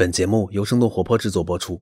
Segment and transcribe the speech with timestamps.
[0.00, 1.78] 本节目由生动活泼制作播出。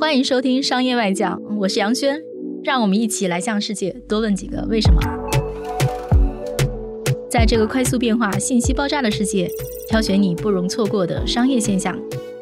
[0.00, 2.20] 欢迎收听商业外讲，我是杨轩，
[2.64, 5.00] 让我们一起来向世界多问几个为什么。
[7.30, 9.48] 在这个快速变化、信息爆炸的世界，
[9.88, 11.96] 挑选你不容错过的商业现象，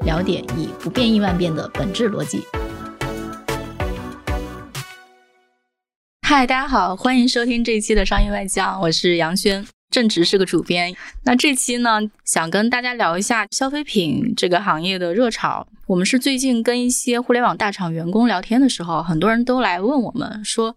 [0.06, 2.41] 了解以不变应万变的本质逻辑。
[6.27, 9.66] 嗨，大家好，欢迎收听这一期的商业外讲，我是杨轩。
[9.91, 10.95] 正职是个主编，
[11.25, 15.66] 那这期呢，想跟大家聊一下消费品这个行业的热潮。
[15.86, 20.76] 我们是最近跟一些互联网大厂员工聊天的时候，很多人都来问我们说：“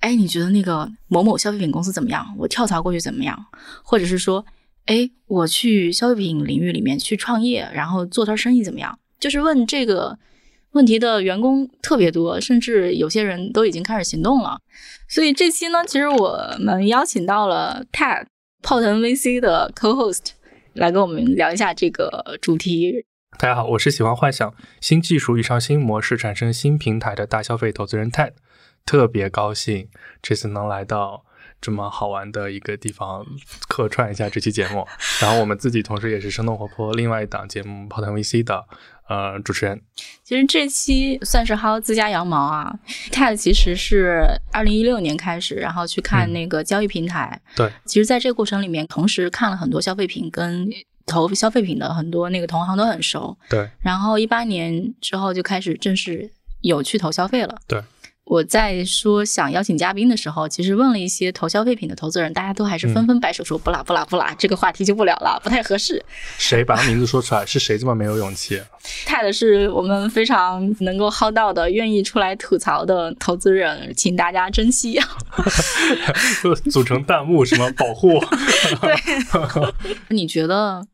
[0.00, 2.34] 哎，你觉得那个某某消费品公司怎么样？
[2.36, 3.46] 我跳槽过去怎么样？”
[3.82, 4.44] 或者是说
[4.84, 10.18] ：“哎，我去消费品领域里面去创业，然后做摊生意怎么样？”就是问这个
[10.72, 14.60] 问题的员工特别多，甚至有些人都已经开始行动了。
[15.08, 18.26] 所以这期呢，其实我们邀请到了 Ted。
[18.62, 20.30] 泡腾 VC 的 Co-host
[20.74, 23.06] 来跟我们聊一下这个主题。
[23.38, 28.32] 大家好，我是喜欢幻想新技术遇上新模式产生新平台的大消费投资人 Ted，
[28.84, 29.88] 特别高兴
[30.20, 31.24] 这次能来到
[31.60, 33.24] 这么好玩的一个地方
[33.68, 34.86] 客串一下这期节目。
[35.20, 38.66] 然后我们自己同时也是生动活泼另外一档节目泡腾 VC 的。
[39.10, 39.82] 呃，主持人，
[40.22, 42.72] 其实这期算是薅自家羊毛啊。
[43.10, 47.40] Ted 其实是二零一六年开始，然后去看那个交易平台。
[47.56, 50.70] 对，其实在这个过程里面，同时看了很多消费品，跟
[51.06, 53.36] 投消费品的很多那个同行都很熟。
[53.48, 56.30] 对，然后一八年之后就开始正式
[56.60, 57.58] 有去投消费了。
[57.66, 57.82] 对。
[58.24, 66.04] 我在说想邀请嘉宾的时候，其实问了一些投消费品的投资人，大家都还是纷纷摆手说不啦不啦不啦，这个话题就不聊了，不太合适。
[66.38, 67.44] 谁把他名字说出来？
[67.44, 68.62] 是谁这么没有勇气？
[69.04, 75.00] 泰的是我们非常能够薅到的、愿意出来吐槽的投资人，请大家珍惜。
[76.70, 78.20] 组成弹幕什么保护？
[78.80, 78.94] 对，
[80.08, 80.86] 你觉得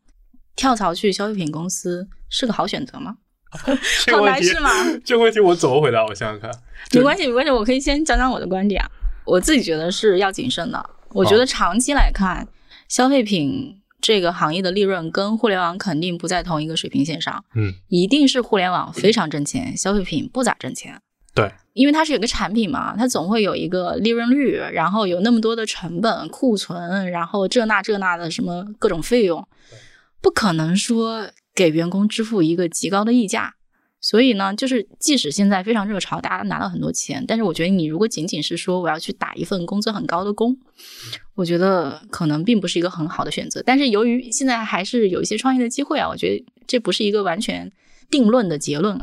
[0.55, 3.17] 跳槽去消费品公司是个好选择吗？
[4.11, 4.69] 好难是吗？
[5.03, 6.05] 这个问题我怎么回答？
[6.05, 6.51] 我想想看。
[6.93, 8.83] 没关系，没关系，我可以先讲讲我的观点。
[9.25, 10.89] 我自己觉得是要谨慎的。
[11.09, 12.47] 我觉得长期来看，
[12.87, 17.43] 消费品这个行业的利润跟互联网肯定不在同一个水平线上。
[17.55, 21.01] 嗯，一定是互联网非常挣钱，消费品不咋挣钱。
[21.35, 29.45] 对，因为它是有个产品嘛，它总会有一个利润率，然后有那么多的成本、库存，然后这那这那的什么各种费用，
[30.21, 33.53] 不可能说给员工支付一个极高的溢价。
[34.09, 40.57] 所以呢，就是即使现在非常热潮，大家拿到很多钱，但是我觉得你如果仅仅是说我要去打一份工资很高的工，
[41.35, 43.61] 我觉得可能并不是一个很好的选择。
[43.65, 47.69] 但是由于现在还是有一些创业的机会啊，我觉得这不是一个完全
[48.09, 48.97] 定论的结论。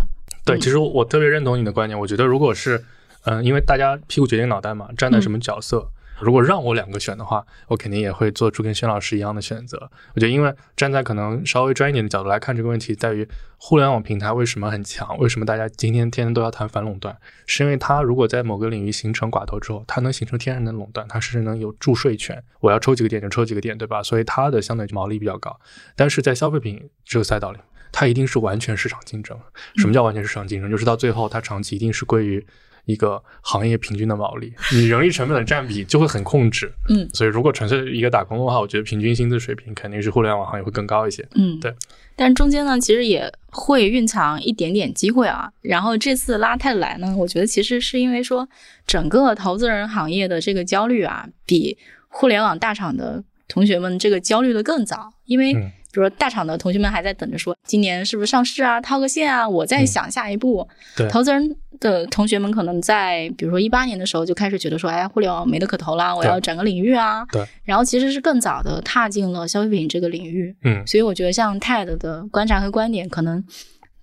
[0.47, 2.00] 对，其实我特别认同你的观点。
[2.00, 2.82] 我觉得如果是，
[3.25, 5.91] 嗯，因为大家屁股决定脑袋嘛，站在什么角色。
[6.21, 9.91] 如果让我两个选的话，我肯定也会做出跟轩老师一样的选择。
[10.15, 15.19] 我觉得，因为站在可能稍微专业点的角度来看这个问题，在于互联网平台为什么很强？
[15.19, 17.17] 为什么大家今天天天都要谈反垄断？
[17.47, 24.03] 是因为它如果在某个领域形成寡头之后，它能形成天然的垄断，它是能有注税权，我要抽几个点就抽几个点，对吧？
[24.03, 25.59] 所以它的相对毛利比较高。
[25.97, 27.59] 但是在消费品这个赛道里，
[27.91, 29.37] 它一定是完全市场竞争。
[29.77, 30.71] 什么叫完全市场竞争？
[30.71, 32.47] 就是到最后，它长期一定是归于。
[32.87, 36.72] 一个行业平均的毛利，你人力成本的占比就会很控制。
[36.89, 41.27] 嗯，所以如果纯粹一个打工的话，我觉得平均薪资水平肯定是互联网行业会更高一些。
[41.34, 41.75] 嗯，对。
[42.17, 45.50] 但中间呢，其实也会蕴藏一点点机会啊。
[45.62, 48.49] 然后这次拉泰来呢，我觉得其实是因为说
[48.87, 51.77] 整个投资人行业的这个焦虑啊，比
[52.09, 55.72] 互联网大厂的同学们这个焦虑的更早，因为。
[55.94, 58.81] 比如说，大厂的同学们还在等着说，今年是不是上市啊？
[58.81, 59.49] 套个现啊？
[59.49, 60.69] 我在想下一步。
[60.97, 67.25] 对，投资人的同学们可能在，比如说一八年的时候就开始觉得说，哎，互联网没得可投啦，我要转个领域啊。
[67.27, 67.47] 对。
[67.62, 70.53] 然后其实是更早的踏进了消费品这个领域。
[70.65, 70.84] 嗯。
[70.84, 73.44] 所以我觉得像 TED 的观察和观点，可能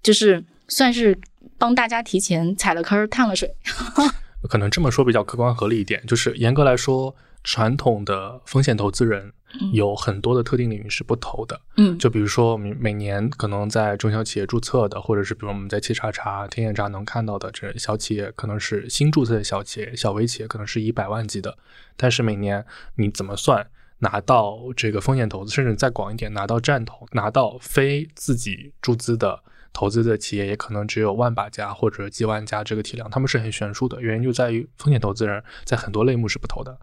[0.01, 1.19] 就是算是
[1.57, 3.53] 帮大家提前踩了坑、探了水。
[4.49, 7.13] 可能这么说比较客观合理一点，就是严格来说，
[7.43, 9.33] 传统的风险投资人。
[9.73, 21.57] 有很多的特定领域是不投的，嗯，就比如说我们每年可能在中小企业注册的，或者是比如我们在企查查、天眼查能看到的这小企业，可能是新注册的小企业、小微企业，可能是以百万级的，
[21.95, 22.65] 但是每年
[22.95, 23.67] 你怎么算
[23.99, 29.43] 拿到这个风险投资，甚至再广一点，拿到战投、拿到非自己注资的。
[29.73, 34.01] 投资的企业也可能只有万把家或者几万家这个体量，他们是很悬殊的。
[34.01, 36.77] 原因就在于风险投资人在很多类目是不投的，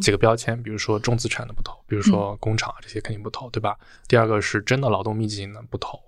[0.00, 3.78] 几个标签，比如说重资产的不投，比如说工厂这些肯定不投，对吧？
[4.08, 5.98] 第二个是真的劳动密集型的不投，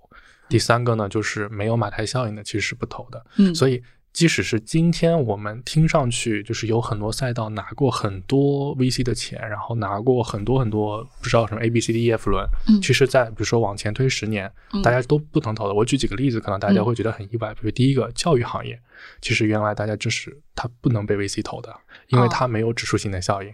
[0.49, 3.25] 第三个呢就是没有马太效应的其实是不投的。
[3.37, 3.81] 嗯，所以
[4.15, 15.73] 即使是今天我们听上去就是有很多赛道拿过很多 VC 的钱，然后拿过很多很多不知道什么 A B C D E F 轮，嗯其实，在比如说往前推十年，嗯大家都不能投的。
[15.73, 17.53] 我举几个例子，可能大家会觉得很意外。
[17.55, 18.79] 比如第一个教育行业，
[19.19, 21.75] 其实原来大家就是它不能被 VC 投的，
[22.07, 23.49] 因为哦它没有指数性的效应。
[23.49, 23.53] 哦，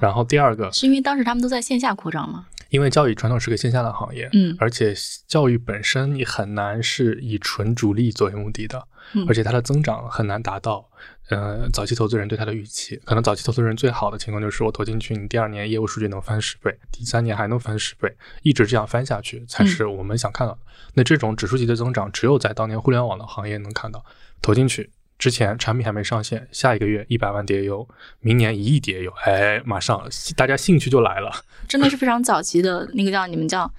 [0.00, 2.46] 然后第二个，是因为当时他们都在线下扩张吗？
[2.70, 4.94] 因为教育传统是个线下的行业，嗯而且
[5.26, 10.86] 教育本身你很难是以纯逐利作为目的的，嗯而且它的增长很难达到，
[11.30, 12.96] 呃，早期投资人对它的预期。
[13.06, 20.60] 可能早期投资人最好的情况就是我投进去，你第二年业务数据能翻十倍，第三年还能翻十倍，一直这样翻下去才是我们想看到的。
[20.92, 24.04] 那这种指数级的增长，只有在当年互联网的行业能看到，
[24.42, 24.90] 投进去。
[25.18, 27.88] 之前产品还没上线，下一个月一百万 DAU，
[28.20, 31.44] 明年一亿 DAU，哎，马上大家兴趣就来了。
[31.66, 33.70] 真的是非常早期的那个叫你们叫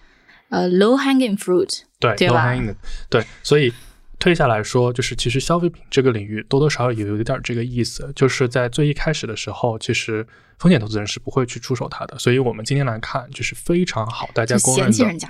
[0.49, 2.75] 呃 low hanging fruit，对，low hanging 的
[3.09, 3.73] 对，所以
[4.19, 10.27] 退下来说，就是其实消费品这个领域多多少少也有一点儿这个意思，就是在最一开始的时候，其实
[10.57, 15.29] 风险投资人是不会去出手它的，所以我们今天来看，就是非常好，大家就公认的嫌弃人家。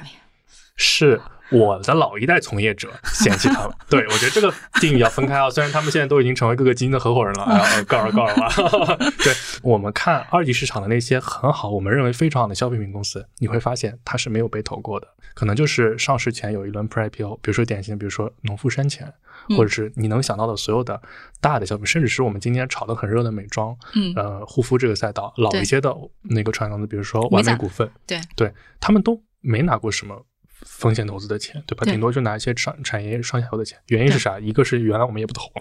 [0.76, 3.72] 是我的老一代从业者嫌弃他们。
[3.90, 8.96] 对我觉得这个定义要分开啊， 虽然他们现在都已经成为各个基金的合伙人了，然 后告诉告诉吧。
[9.24, 19.06] 对我们看二级市场的那些很好，我们认为非常好的消费品公司，你会发现它是没有被投过的，可能就是上市前有一轮 pre-IPO，比如说典型，比如说农夫山泉。
[19.08, 19.16] 嗯
[19.56, 21.02] 或者是你能想到的所有的
[21.42, 30.24] 大的消费，甚至是我们今天炒得很热的美妆，嗯呃，护肤这个赛道，老一些的那个传统的，比如说完美股份，对对他们都没拿过什么
[30.66, 31.84] 风险投资的钱，对吧？
[31.86, 33.78] 对顶多就拿一些产产业上下游的钱。
[33.88, 34.40] 原因是啥？
[34.40, 35.52] 一个是原来我们也不投，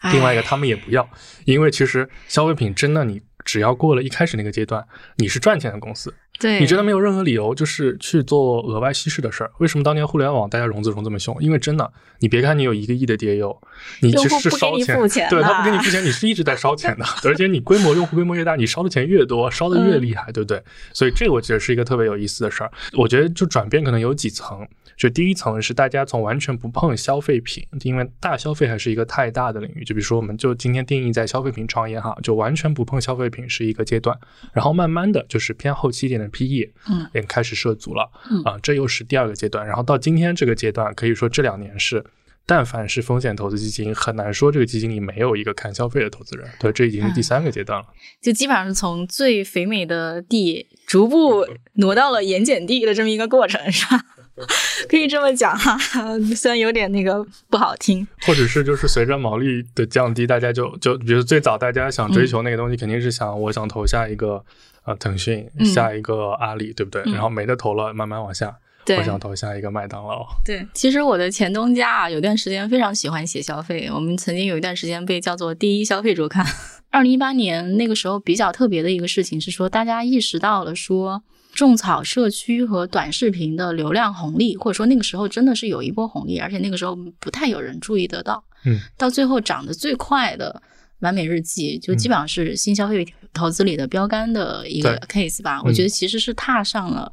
[0.00, 1.08] 哎另外一个他们也不要，
[1.44, 4.86] 因为其实消费品真的你只要过了一开始那个阶段，
[5.16, 9.50] 你是赚钱的公司，对，你真的没有任何理由就是去做额外稀释的事儿。
[9.58, 11.36] 为什么当年互联网大家融资融这么凶？
[11.40, 13.58] 因为真的，你别看你有一个亿的 DAU，
[14.02, 20.62] 你其实是烧用户不给你钱，付钱对他不给你付钱，你是一直在烧钱的， 而且你规模用户规模越大，你烧的钱越多，烧的越厉害，对不对？
[20.92, 22.70] 所以这个我觉得是一个特别有意思的事儿。
[22.96, 24.66] 我觉得就转变可能有几层。
[24.98, 29.84] 就第一层是大家从完全不碰消费品，因为大消费还是一个太大的领域。
[29.84, 34.18] 就比如说，我们就今天定义在消费品创业哈，就完全不碰消费品是一个阶段，
[34.52, 39.64] 然后慢慢的就是偏后期一点的 PE，嗯，也开始涉足了，嗯啊，这又是第二个阶段。
[39.64, 42.04] 然后到今天这个阶段，可以说这两年是。
[42.50, 46.48] 但凡是风险投资基金，很难说这个基金里没有一个看消费的投资人。
[46.58, 47.86] 对，这已经是第三个阶段了。
[48.22, 54.00] 就基本上是从最肥美的地逐步挪到了盐碱地的这么一个过程，是吧？
[54.88, 55.76] 可以这么讲哈，
[56.36, 64.44] 虽然有点那个不好听，或者是就是随着毛利的降低，大家就就比如最早大家想嗯追求那个东西，肯定是想我想投下一个
[64.84, 67.02] 呃腾讯，嗯下一个阿里，对不对？
[67.06, 68.56] 嗯然后没得投了，慢慢往下，
[68.96, 70.26] 我想投下一个麦当劳。
[70.44, 70.66] 对。
[70.72, 76.46] 其实我的前东家啊，有段时间非常喜欢写消费，我们曾经有一段时间被叫做第一消费周刊。
[76.90, 81.22] 二零一八年那个时候比较特别的一个事情是说，大家意识到了说。
[81.58, 88.44] 种草社区和短视频的流量红利，或者说那个时候真的是有一波红利，而且那个时候不太有人注意得到。
[88.64, 90.62] 嗯，到最后涨得最快的
[91.00, 95.60] 完美日记，就基本上是新消费投资里的标杆的一个 case 吧。
[95.64, 97.10] 我觉得其实是踏上了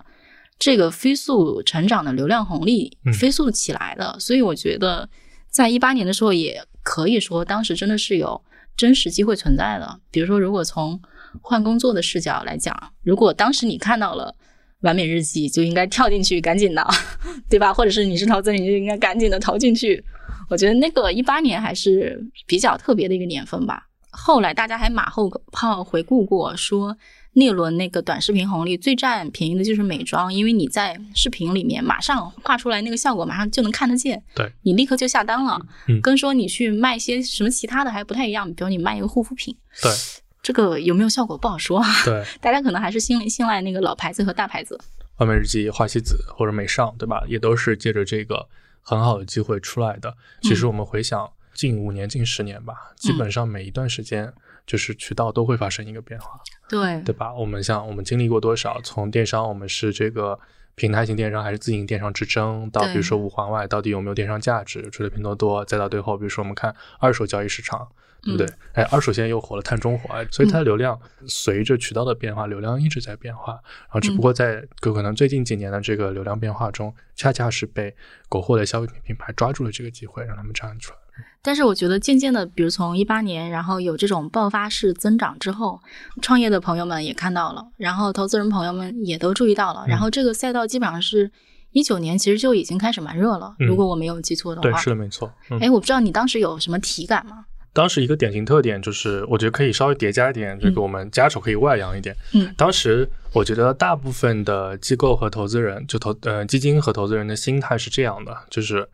[0.60, 4.16] 这个飞速成长的流量红利嗯，飞速起来的。
[4.20, 5.10] 所以我觉得
[5.50, 8.40] 在一八年的时候，也可以说当时真的是有
[8.78, 10.00] 真实机会存在的。
[10.12, 11.02] 比如说，如果从
[11.42, 14.36] 换工作的视角来讲，如果当时你看到了
[14.82, 16.88] 完美日记，就应该跳进去，赶紧的，
[17.50, 17.74] 对吧？
[17.74, 20.04] 或者是你是投资人，你就应该赶紧的投进去。
[20.50, 23.88] 我觉得那个一八年还是比较特别的一个年份吧。
[24.12, 26.96] 后来大家还马后炮回顾过，说
[27.34, 39.92] 那轮那个短视频红利最占便宜的就是美妆，因为你在视频里面马上画出来那个效果，马上就能看得见，对你立刻就下单了，嗯跟说你去卖一些什么其他的还不太一样，比如你卖一个护肤品，对
[40.46, 41.88] 这个有没有效果不好说啊。
[42.06, 44.80] 对， 大家可能还是信信赖那个老牌子和大牌子。
[45.18, 47.24] 完美日记、花西子或者美尚，对吧？
[47.28, 48.48] 也都是借着这个
[48.84, 50.16] 很好的机会出来的。
[50.44, 54.32] 其实我们回想近五年、近十年吧，基本上每一段时间，
[54.68, 57.34] 就是渠道都会发生一个变化，对对吧？
[57.34, 60.40] 我们像我们经历过多少，从电商，我们是这个
[60.76, 67.88] 平台型电商还是自营电商之争，到比如说五环外到底有没有电商价值，除了拼多多，再到最后，比如说我们看二手交易市场。
[68.26, 68.48] 对不对？
[68.74, 73.54] 哎，二手现在又火了，碳中和，哎，所以它的流量随着渠道的变化，流量一直在变化。
[73.54, 77.96] 然后只不过在可能最近几年的这个流量变化中，恰恰是被
[78.28, 80.98] 国货的消费品品牌抓住了这个机会，让他们站出来。
[81.42, 85.80] 但是我觉得渐渐的，比如从一八年，然后有这种爆发式增长之后，
[86.22, 91.32] 创业的朋友们也看到了，然后投资人朋友们也都注意到了，然后这个赛道基本上是
[91.72, 94.80] 一九年其实就已经开始蛮热了，嗯如果我没有记错的话对，话。
[94.80, 95.32] 是的，没错。
[95.52, 97.46] 嗯，哎，我不知道你当时有什么体感吗？
[97.76, 102.16] 当时一个典型特点就是，我觉得可以稍微叠加一点，这个我们家丑可以外扬一点。
[102.34, 108.88] 嗯当时我觉得大部分的机构和投资人，就投呃基金和投资人的心态是这样的，就是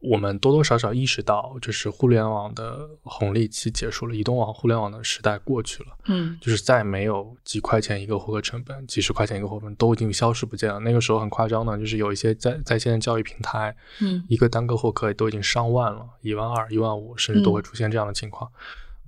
[0.00, 5.90] 我们多多少少意识到，就是互联网的红利期结束了，移动网互联网的时代过去了。
[6.06, 10.80] 嗯就是再没有几块钱一个获客成本，几十块钱一个获客成本都已经消失不见了。
[10.80, 18.50] 那个时候很夸张的，就是有一些在在线的交易平台，嗯一个单个获客都已经上万了，一万二、一万五，甚至都会出现这样的情况。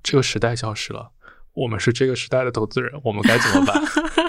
[0.03, 1.11] 这个时代消失了，
[1.55, 3.83] 我们是这个时代的投资人，我们该怎么办？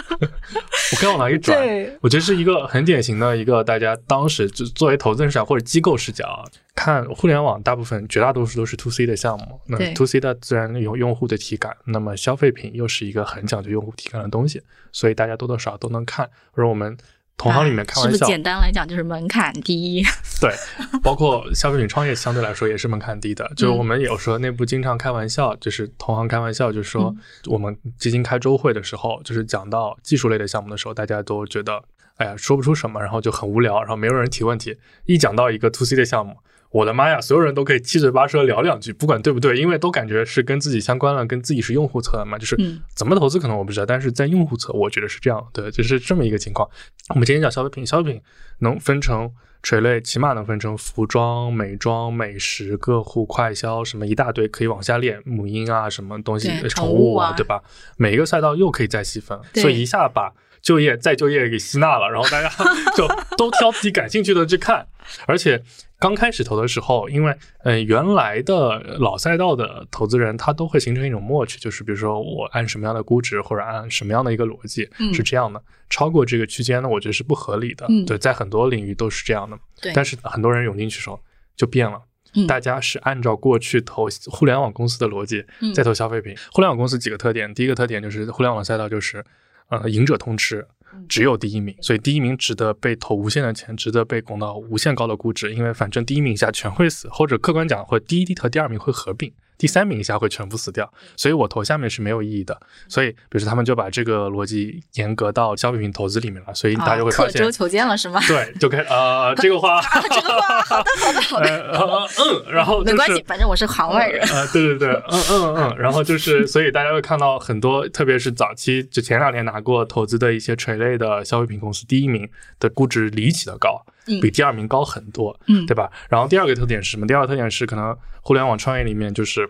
[0.94, 1.58] 我刚往哪里转？
[2.02, 6.46] 我觉得是一个很典型的一个大家当时就作为投资人视角或者机构视角啊
[6.76, 9.60] 看互联网，大部分绝大多数都是 to C 的项目。
[9.66, 16.30] 那 to C 的自然有用户的体感，那么消费品又是一个很讲究用户体感的东西，所以大家多多少少都能看。
[16.52, 16.96] 或者我们
[17.38, 20.04] 同行里面开玩笑，是不是简单来讲就是门槛低？
[20.40, 20.54] 对，
[21.02, 23.50] 包括消费品创业相对来说也是门槛低的。
[23.58, 27.13] 就是我们有时候内部经常开玩笑，就是同行开玩笑，就是说
[27.48, 31.84] 我们基金开周会的时候，就是讲到技术类的项目的时候，大家都觉得
[32.18, 34.78] 哎呀说不出什么，然后就很无聊，然后没有人提问题。
[35.06, 36.38] 一讲到一个 to C 的项目。
[36.74, 37.22] 我的妈呀！
[37.22, 42.36] 所有人都可以七嘴八舌聊两句，不管对不对，因为都感觉是跟自己相关了，跟自己是用户侧的嘛。
[42.36, 46.68] 就是嗯怎么投资可能我不知道，但是在用户侧，我觉得是这样，对，就是这么一个情况。
[47.10, 48.22] 我们今天讲消费品，消费品
[48.60, 57.62] 能分成垂类，起码能分成服装、美妆、美食、个护、快消，什么一大堆可以往下列，母婴啊，什么东西宠物啊对吧？
[57.98, 62.50] 每一个赛道又可以再细分，所以一下把就业再就业给吸纳了，然后大家
[62.98, 64.88] 就都挑自己感兴趣的去看，
[65.27, 65.62] 而且。
[66.00, 77.86] 刚开始投的时候，因为呃原来的老赛道的投资人，他都会形成一种默契，就是比如说我按什么样的估值或者按什么样的一个逻辑、嗯是这样的，超过这个区间呢，我觉得是不合理的。
[77.88, 79.58] 嗯对，在很多领域都是这样的。
[79.82, 81.17] 对，但是很多人涌进去时候
[81.55, 82.01] 就变了，
[82.36, 86.36] 嗯大家是按照过去投互联网公司的逻辑嗯在投消费品。
[86.51, 89.24] 互联网公司几个特点，第一个特点就是互联网赛道就是
[89.70, 90.60] 呃赢者通吃。
[90.60, 90.70] 嗯
[91.10, 102.60] 只有第一名，所以第一名值得被投无限的钱，值得被拱到无限高的估值，因为反正第一名以下全会死，或者客观讲，或第一和第二名会合并，第三名以下会全部死掉，所以我投下面是没有意义的。
[102.88, 108.20] 所以，比如说他们就把这个逻辑严格到消费品投资里面了，所以大家就会发现，刻舟求剑了是吗？
[108.28, 112.08] 对，就开始呃 这个话， 这个话好的好的好的，
[112.48, 114.22] 嗯，然后、就是、没关系，反正我是行外人。
[114.30, 122.30] 啊，对对对，嗯嗯嗯，然后就是，所以大家会看到很多，特别是早期就前两年拿过投资的一些垂类的消费品公司，第一名
[122.60, 125.90] 的估值离奇的高，嗯比第二名高很多，嗯对吧？
[126.10, 127.08] 然后第二个特点是什么？
[127.08, 129.48] 第二个特点是可能互联网创业里面就是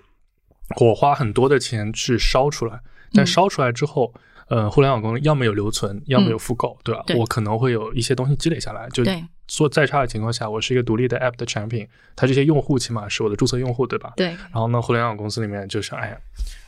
[0.82, 2.82] 我花很多的钱去烧出来，
[3.14, 4.14] 但嗯烧出来之后。
[4.50, 7.02] 呃，互联网公司要么有留存，要么嗯有复购，对吧？
[7.08, 14.12] 对我可能会有一些东西积累下来，就对做再差的情况下，我是一个独立的 app 的产品，它这些用户起码是我的注册用户，对吧？
[14.18, 16.18] 对，然后呢，互联网公司里面就是，哎呀，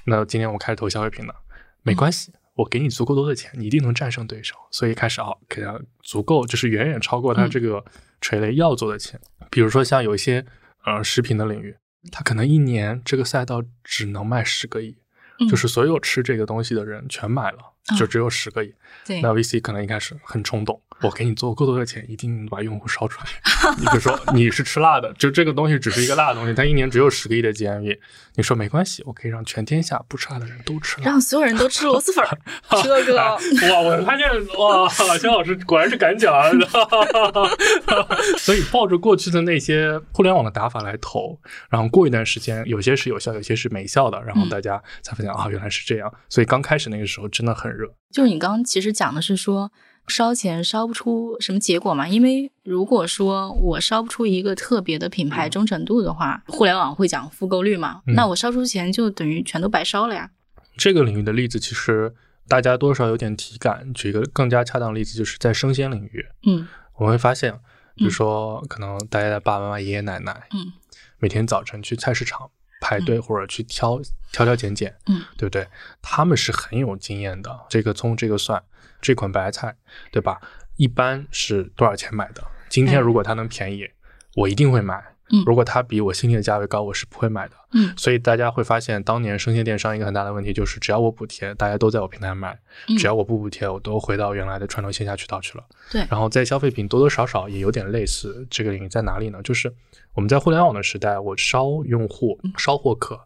[0.05, 1.35] 那今天我开始投消费品了，
[1.83, 4.55] 没关系，我给你足够多的钱，你一定能战胜对手。
[4.71, 7.83] 所以开始啊，给他足够，就是远远超过他这个
[8.21, 9.19] 垂类要做的钱。
[9.51, 10.43] 比如说像有一些
[10.85, 11.75] 呃食品的领域，
[12.11, 14.97] 他可能一年这个赛道只能卖十个亿，
[15.39, 17.57] 嗯就是所有吃这个东西的人全买了，
[17.97, 18.73] 就只有十个亿。
[19.05, 23.27] 对那 VC 可能一开始很冲动，我给你做够多的钱，一定把用户烧出来。
[23.77, 27.99] 你比如说你是吃辣的，就这个东西只是一个辣的东西，它一年只有十个亿的 GMV，
[28.35, 31.05] 你说没关系，我可以让全天下不吃辣的人都吃辣。
[31.05, 32.37] 让所有人都吃螺蛳粉儿，
[32.81, 33.37] 这个哇，
[33.81, 34.27] 我发现
[34.57, 36.49] 哇，肖老师果然是敢讲啊！
[38.37, 41.37] 所以抱着过去的那些互联网的打法来投，
[41.69, 46.13] 然后过一段时间，有些是有效，有些是没效的，然后大家才发现、啊，原来是这样。
[46.29, 47.87] 所以刚开始那个时候真的很热。
[48.11, 49.71] 就是你刚刚其实讲的是说
[50.07, 52.07] 烧钱烧不出什么结果嘛？
[52.07, 60.29] 因为如果说我烧不出一个特别的品牌忠诚度的话，互联网会讲复购率嘛，嗯那我烧出钱就等于全都白烧了呀。
[60.77, 62.13] 这个领域的例子，其实
[62.47, 63.91] 大家多少有点体感。
[63.93, 66.67] 举一个更加恰当的例子，就是在生鲜领域，嗯
[66.97, 67.53] 我们会发现，
[67.95, 70.71] 比如说可能大家的爸爸妈妈、爷爷奶奶，嗯，
[71.17, 72.51] 每天早晨去菜市场
[72.85, 73.99] 排队或者去挑
[74.31, 75.67] 挑挑拣拣，嗯，对不对？
[76.03, 77.65] 他们是很有经验的。
[77.67, 78.61] 这个葱、这个蒜、
[79.01, 79.75] 这款白菜，
[80.11, 80.39] 对吧？
[80.75, 82.43] 一般是多少钱买的？
[82.69, 83.89] 今天嗯如果它能便宜，
[84.35, 85.03] 我一定会买。
[85.31, 87.55] 嗯如果它比我心里的价位高，我是不会买的。
[87.73, 92.53] 嗯所以大家会发现，当年生鲜电商一个很大的问题就是，只要我补贴，大家都在我平台买；
[92.87, 95.63] 嗯只要我不补贴，我都回到原来的传统线下渠道去了。
[95.91, 99.41] 对然后在消费品多多少少也有点类似，这个领域在哪里呢？
[99.43, 99.73] 就是
[100.13, 103.19] 我们在互联网的时代，我烧用户、烧获客，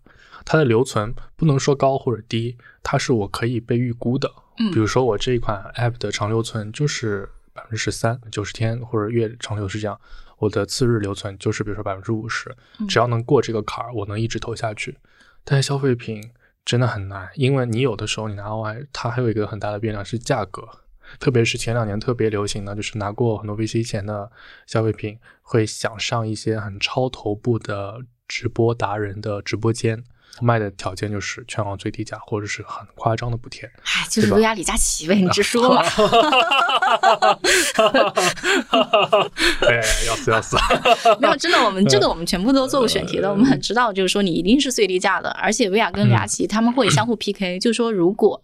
[0.45, 4.31] 它的留存不能说高或者低，它是我可以被预估的。
[4.57, 7.29] 嗯比如说我这一款 app 的长留存就是。
[7.59, 9.99] 百分之十三，九十天或者月长流是这样，
[10.37, 12.55] 我的次日留存就是比如说百分之五十，
[12.87, 14.97] 只要能过这个坎儿，我能一直投下去。
[15.43, 16.31] 但是消费品
[16.63, 20.67] 真的很难，因为你有的时候你拿 OI，它还有一个很大的变量是价格。
[21.19, 24.31] 特别是前两年特别流行的，就是拿过很多 VC 钱的
[24.67, 30.03] 消费品，会想上一些很超头部的直播达人的直播间，
[30.41, 33.69] 卖的条件就是全网最低价，或者是很夸张的补贴。
[33.83, 35.81] 哎，就是薇娅李佳琦呗，你直说嘛。
[39.67, 40.57] 哎，要死要死！
[41.19, 48.41] 没有，真的，我们 这个我们全部都做过选题的，我们很知道，就是说你一定是最低价的，而且薇娅跟李佳琦他们会相互 PK，就是说如果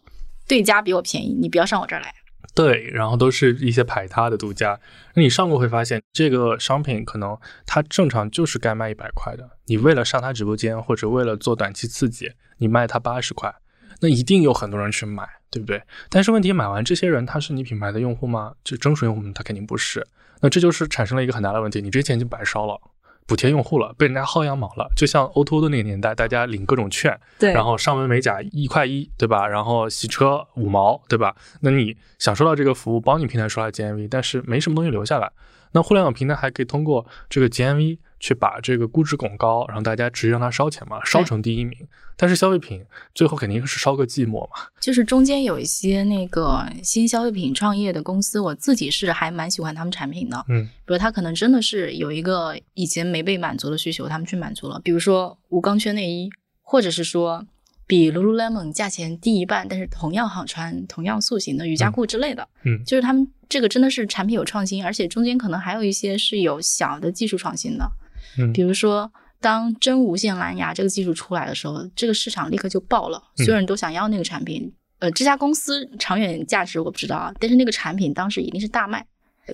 [0.48, 2.14] 对家比我便宜，你不要上我这儿来。
[2.56, 4.80] 对，然后都是一些排他的独家。
[5.14, 13.54] 那你上过会发现，这个商品可能它正常就是该卖一百块的，你为了上他直播间或者为了做短期刺激，你卖他八十块，
[14.00, 15.84] 那一定有很多人去买，对不对？
[16.10, 18.54] 但是问题买完这些人他是你品牌的用户吗？
[18.64, 20.08] 就真实用户他肯定不是。
[20.40, 22.80] 那这就是产生了一个很大的问题，你这些钱就白烧了。
[23.28, 29.48] 补贴用户了，被人家薅羊毛了，就像 O2O 的那个年代，大家领各种券，对，然后上门美甲一块一，对吧？
[29.48, 31.36] 然后洗车五毛，对吧？
[31.62, 35.32] 那你享受到这个服务，帮你平台刷了 GMV，但是没什么东西留下来。
[35.72, 41.78] 那互联网平台还可以通过这个 GMV 去把这个估值拱高，然后大家直接让它烧钱嘛，烧成第一名。
[42.18, 42.82] 但是消费品
[43.14, 44.68] 最后肯定是烧个寂寞嘛。
[44.80, 50.46] 就是中间有一些那个新消费品创业的公司，我自己是还蛮喜欢他们产品的。
[50.48, 54.80] 嗯，比如他可能真的是有一个以前没被满足的需求，他们去满足了。
[54.82, 56.30] 比如说无钢圈内衣，
[56.62, 57.46] 或者是说
[57.86, 62.48] 比 Lululemon 价钱低一半，但是同样好穿、同样塑形的瑜伽裤之类的。
[62.64, 67.92] 嗯，就是他们这个真的是产品有创新，而且中间可能还有一些是有小的技术创新的。
[68.38, 69.12] 嗯，比如说。
[69.42, 74.74] 当真无线蓝牙这个技术出来的时候，这个市场立刻就爆了，所有人都想要那个产品。
[74.98, 79.06] 呃，这家公司长远价值我不知道啊，但是那个产品当时一定是大卖。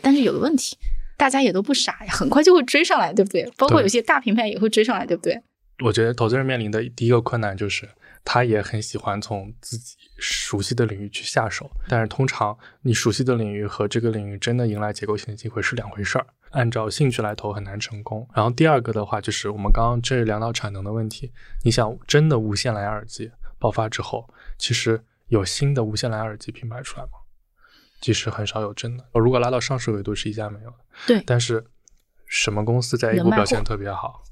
[0.02, 0.78] 但是有个问题，
[1.18, 3.52] 大家也都不傻呀，很快就会追上来，对不对？
[3.58, 5.42] 包括有些大品牌也会追上来，对不对？
[5.84, 7.90] 我觉得投资人面临的第一个困难就是，
[8.24, 16.28] 他也很喜欢从自己熟悉的领域去下手，但是通常你熟悉的领域和这个领域真的迎来结构性的机会是两回事儿。
[16.52, 18.28] 按照兴趣来投很难成功。
[18.34, 21.32] 然后第二个的话，就是我们刚刚这两到产能的问题。
[21.64, 27.12] 你想，真的无线蓝牙耳机爆发之后，其实有新的无线蓝牙耳机品牌出来吗？
[28.02, 29.06] 其实很少有真的。
[29.14, 30.78] 如果拉到上市维度，是一家没有的。
[31.08, 31.24] 对。
[31.26, 31.66] 但是
[32.26, 34.24] 什么公司在 A 股表现特别好？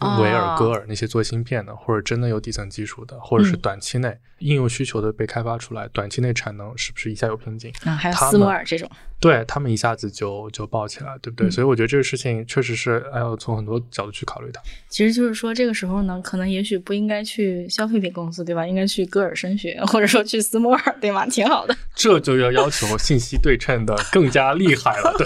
[0.00, 7.72] 维尔、戈尔那些做芯片的，或者真的有底层技术的，或者是短期内应用需求的被开发出来，短期内产能是不是一下有瓶颈？
[7.84, 11.50] 啊，还有斯摩尔这种，对他们一下子就就爆起来，对不对？
[11.50, 14.60] 所以我觉得这个事情确实是要从很多角度去考虑的。
[14.88, 18.66] 其实就是说，这个时候呢，可能也许不应该去消费品公司，对吧？
[18.66, 21.24] 应该去戈尔声学，或者说去斯摩尔，对吗？
[21.26, 21.74] 挺好的。
[21.94, 25.24] 这就要要求信息对称的更加厉害了，对。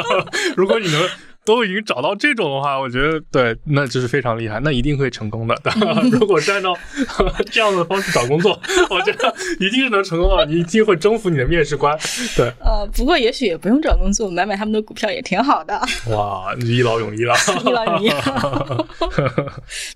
[0.56, 1.06] 如果你能。
[1.46, 5.56] 都已经找到这种的话，我觉得对，那就是非常厉害，那一定会成功的。
[6.12, 6.76] 如果是按照
[7.50, 11.96] 这样的方式找工作， 我觉得一定是能成功的，你一定会征服你的面试官。
[12.36, 15.80] 对，呃，不过也许也不用找工作，买买他们的股票也挺好的。
[16.10, 18.10] 哇，一劳永逸了，一劳永逸。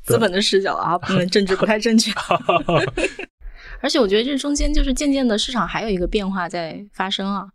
[0.04, 2.12] 资本的视角啊，不能政治不太正确。
[3.82, 7.46] 而且我觉得这中间就是渐渐的市场还有一个变化在发生啊。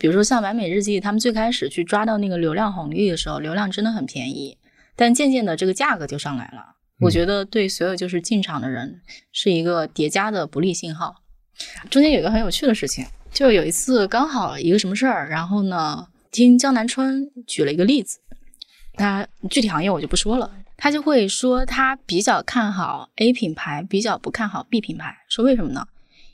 [0.00, 4.56] 比如说像完美日记，他们最开始去抓到那个流量红利的时候，流量真的很便宜，
[4.96, 6.76] 但渐渐的这个价格就上来了。
[7.00, 9.00] 我觉得对所有就是进场的人
[9.32, 11.16] 是一个叠加的不利信号。
[11.90, 18.18] 中间有一个很有趣的事情，就有一次刚好一个什么事儿，然后呢听江南春举了一个例子，
[18.94, 25.86] 他具体行业我就不说了，他就会说他比较看好 A 品牌，比较不看好 B 品牌，说为什么呢？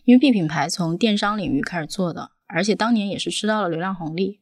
[0.05, 2.31] 因为 B 品牌从电商领域开始做的。
[2.49, 4.41] 而且当年也是吃到了流量红利，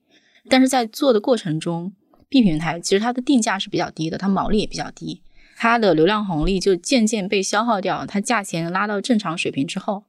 [0.48, 1.92] 但是在做的过程中
[2.28, 5.22] ，B 平台其实它的定价是比较低的，它毛利也比较低，
[5.56, 8.06] 它的流量红利就渐渐被消耗掉。
[8.06, 10.04] 它价钱拉到正常水平之后，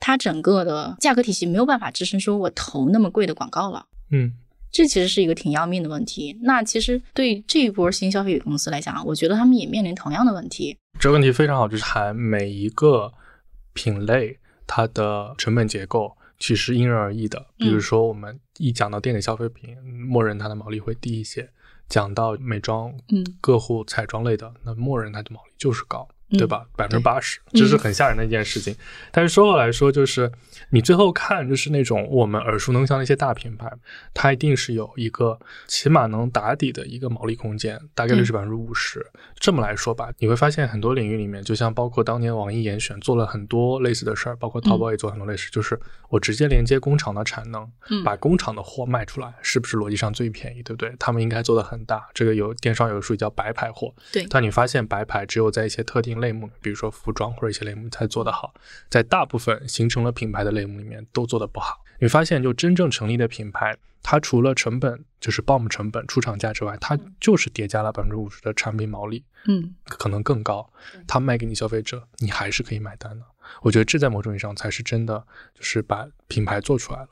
[0.00, 3.86] 它整个的价格体系没有办法支撑说我投那么贵的广告了。
[4.10, 4.32] 嗯，
[4.72, 6.36] 这其实是一个挺要命的问题。
[6.42, 10.76] 那其实对这一波新消费品公司来讲，我觉得他们也面临同样的问题。
[10.98, 13.12] 这个问题非常好，就是谈每一个
[13.72, 16.16] 品类它的成本结构。
[16.38, 21.42] 其实因人而异的，比如说我们一讲到电子消费品，默认它的毛利会低一些；
[21.88, 26.08] 讲到美妆、嗯，个护彩妆类的，那默认它的毛利就是高。
[26.30, 26.66] 对吧？
[26.76, 28.74] 百分之八十，这是很吓人的一件事情。
[29.12, 30.30] 但是说回来说，就是
[30.70, 33.70] 你最后看，就是那种我们耳熟能详的一些大品牌，
[34.12, 39.06] 它一定是有一个起码能打底的一个毛利空间，大概率是百分之五十。
[39.38, 47.70] 这么来说吧，你会发现很多领域里面，就像包括当年网易严选做了很多类似的事儿，包括淘宝也做很多类似，就是我直接连接工厂的产能，
[48.04, 50.92] 把工厂的货卖出来，是不是逻辑上最便宜，对不对？
[50.98, 52.04] 他们应该做的很大。
[52.12, 54.26] 这个有电商有个术语叫白牌货，对。
[54.28, 58.54] 但你发现白牌只有在一些特定类目，比如说服装或者一些类目才做得好，
[58.88, 61.82] 在大部分形成了品牌的类目里面都做得不好。
[61.98, 70.70] 你发现就真正成立的品牌，它除了成本就是 BOM 成本出厂价之外，它就是叠加了百分之五十的产品毛利，嗯，可能更高。
[71.06, 73.24] 它卖给你消费者，你还是可以买单的。
[73.62, 75.24] 我觉得这在某种意义上才是真的，
[75.54, 77.08] 就是把品牌做出来了，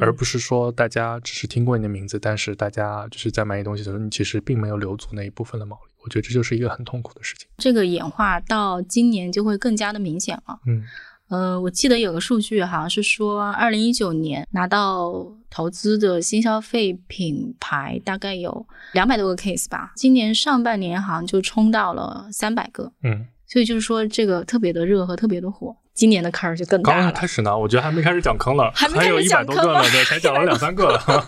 [0.00, 5.92] 而不是说大家只是听过你的名字，但是大家就是在买你东西的时候，你其实并没有留足那一部分的毛利。
[6.08, 7.46] 我觉得这就是一个很痛苦的事情。
[7.58, 10.58] 这个演化到今年就会更加的明显了。
[10.66, 10.82] 嗯，
[11.28, 15.12] 呃，我记得有个数据，好像是说，二零一九年拿到
[15.50, 22.90] 投资的新消费品牌大概有两百多个 case 吧，今年上半年好像就冲到了三百个。
[23.02, 26.96] 嗯，所以就是说这个特别的热和特别的火，今年的坑儿就更大了。
[26.96, 31.26] 刚刚开始呢，我觉得还没开始讲坑了，还没有一百多个了，对，才讲了两三个了。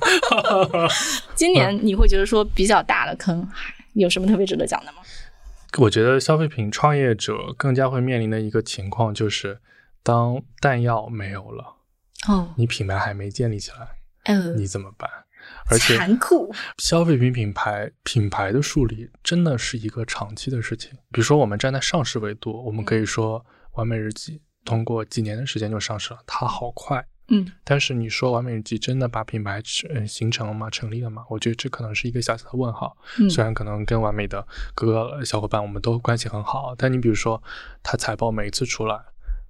[1.34, 3.46] 今年你会觉得说比较大的坑，
[3.94, 4.98] 有什么特别值得讲的吗？
[5.78, 9.60] 我觉得消费品创业者更加会面临的一个情况就是，
[10.02, 11.76] 当弹药没有了，
[12.28, 13.88] 哦，你品牌还没建立起来，
[14.24, 15.08] 呃，你怎么办？
[15.70, 20.90] 而且残酷，消费品品牌品牌的树立真的是一个长期的事情。
[21.12, 27.02] 比如说，我们站在上市维度，我们可以说完美日记通过几年的时间就上市了，它好快。
[27.30, 30.68] 嗯，但是你说完美日记真的把品牌呃形成了吗？
[30.68, 31.24] 成立了吗？
[31.30, 32.96] 我觉得这可能是一个小小的问号。
[33.18, 37.42] 嗯虽然可能跟完美的各个小伙伴我们都关系很好，但你比如说
[37.82, 39.00] 它财报每一次出来，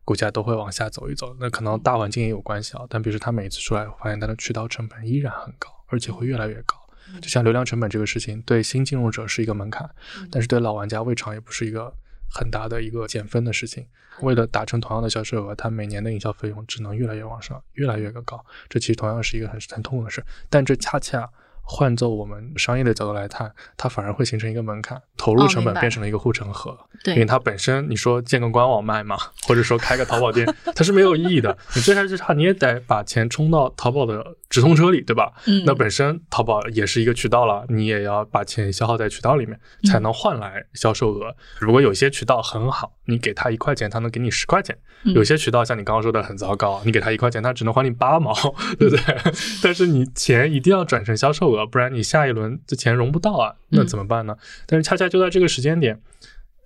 [0.04, 2.84] 股价都会往下走一走，那可能大环境也有关系啊。
[2.88, 6.76] 但比如说它每一次出来，我发现它的渠道成本依然很高，而且会越来越高。
[7.20, 9.88] 就像流量成本这个事情，对新进入者是一个门槛，
[10.30, 11.92] 但是对老玩家未尝也不是一个
[12.30, 13.86] 很大的一个减分的事情。
[14.20, 18.44] 为了达成同样的销售额，它每年的营销费用只能越来越往上，越来越高。
[18.68, 21.30] 这其实同样是一个很很痛苦的事，但这恰恰
[21.72, 26.76] 换做我们商业的角度来看，它反而会形成一个门槛，投入成本变成了一个护城河。
[27.04, 31.56] 对因为它本身你说建个官网卖嘛， 或者说开个淘宝店， 它是没有意义的。
[31.76, 35.32] 你最差最差你也得把钱充到淘宝的直通车里，对吧？
[35.46, 41.34] 嗯那本身淘宝也是一个渠道了，你也要把钱消耗在渠道里面，才能换来销售额。
[41.60, 48.34] 如果有些渠道很好，你给他一块钱，他能给你十块钱；嗯有些渠道像你刚刚说的很糟糕，你给他一块钱，他只能还你八毛，
[48.78, 49.02] 对不对？
[49.62, 54.36] 但是你钱一定要转成销售额，不然你下一轮的钱融不到啊，那怎么办呢？
[54.66, 56.00] 但是恰恰就在这个时间点。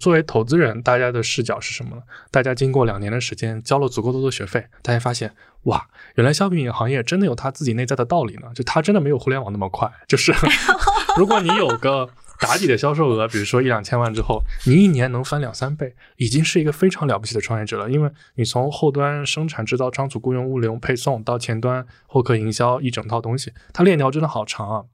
[0.01, 2.03] 作为投资人，大家的视角是什么呢？
[2.31, 8.49] 大家经过两年的时间，交了足够多的学费，大家发现，哇，原来消费品行业真的有它自己内在的道理呢。
[8.55, 9.91] 就它真的没有互联网那么快。
[10.07, 10.35] 就是
[11.17, 17.91] 如果你有个打底的销售额，比如说一两千万之后，你一年能翻两三倍，已经是一个非常了不起的创业者了。
[17.91, 24.85] 因为你从后端生产、制造、仓储、雇佣、物流、配送到前端获客、营销一整套东西，它链条真的好长啊。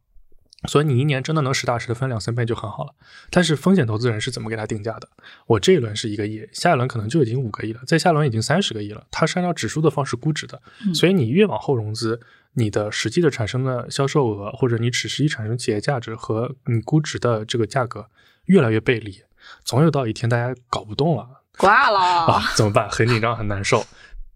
[0.69, 2.93] 所以你一年真的能实打实的翻两三倍就很好了。
[3.31, 5.09] 但是风险投资人是怎么给他定价的？
[5.47, 9.07] 我这一轮是一个亿，下一轮可能就已经五个亿了，在下轮已经三十个亿了。
[9.11, 12.21] 它是按照指数的方式估值的，嗯所以你越往后融资，
[12.55, 18.07] 你的实际的产生的销售额，或者你只实际产生企业价值和你估值的这个价格
[18.47, 19.23] 越来越背离，
[19.65, 21.99] 总有到一天大家搞不动了 挂了。
[21.99, 22.89] 啊，怎么办？
[22.91, 23.85] 很紧张，很难受。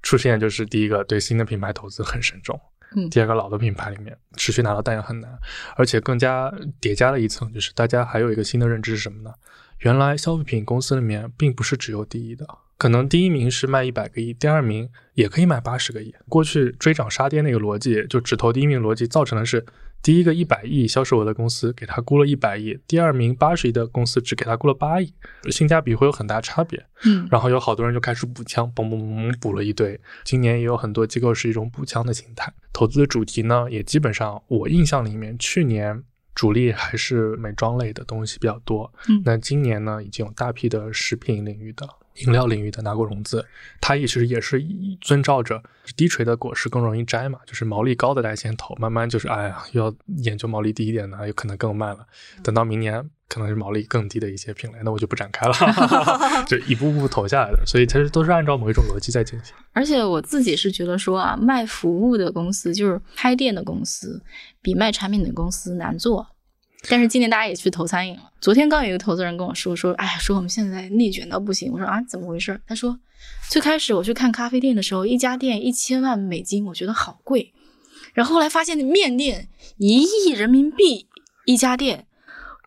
[0.03, 2.61] 出现就是第一个，对新的品牌投资很慎重。
[2.97, 5.39] 嗯第二个，老的品牌里面持续拿到弹药很难，
[5.77, 9.33] 而且更加叠加了一层，就是大家还有一个新的认知是什么呢？
[9.79, 12.47] 原来消费品公司里面并不是只有第一的，
[12.77, 16.15] 可能第一名是卖一百个亿，第二名也可以卖八十个亿。
[16.29, 19.65] 过去追涨杀跌那个逻辑，就只投第一名逻辑，造成的是
[20.03, 25.15] 第一个一百亿销售额的公司给他估了一百亿，第二名八十亿的公司只给他估了八亿，
[25.51, 26.85] 性价比会有很大差别。
[27.05, 29.99] 嗯然后有好多人就开始补枪，嘣嘣嘣嘣补了一堆。
[30.25, 32.53] 今年也有很多机构是一种补枪的心态。
[32.73, 36.03] 投资的主题呢，也基本上我印象里面，去年
[36.35, 38.93] 主力还是美妆类的东西比较多。
[39.09, 43.45] 嗯那今年呢，已经有大批的食品领域的、饮料领域的拿过融资。
[43.81, 44.63] 它也是也是
[45.01, 45.63] 遵照着
[45.97, 52.07] 低垂的果实更容易摘嘛，就是毛利高的大家先投，慢慢就是哎呀，又要研究毛利低一点的，有可能更慢了。
[52.43, 55.55] 等到明年可能是毛利更低的一些品类，那我就不展开了，
[56.47, 57.63] 就一步步投下来的。
[57.67, 59.55] 所以其实都是按照某一种逻辑在进行。
[59.73, 64.23] 而且我自己是觉得说啊，卖服务的公司就是开店的公司，
[64.63, 66.27] 比卖产品的公司难做。
[66.89, 68.31] 但是今年大家也去投餐饮了。
[68.41, 71.73] 昨天刚有一个投资人跟我说说，哎呀，说我们现在内卷到不行。
[71.73, 72.61] 我说啊，怎么回事？
[72.67, 72.99] 他说，
[73.49, 77.53] 最开始我去看咖啡店的时候，一家店一千万美金，我觉得好贵。
[78.13, 81.09] 然后后来发现面店一亿人民币
[81.47, 82.07] 一家店，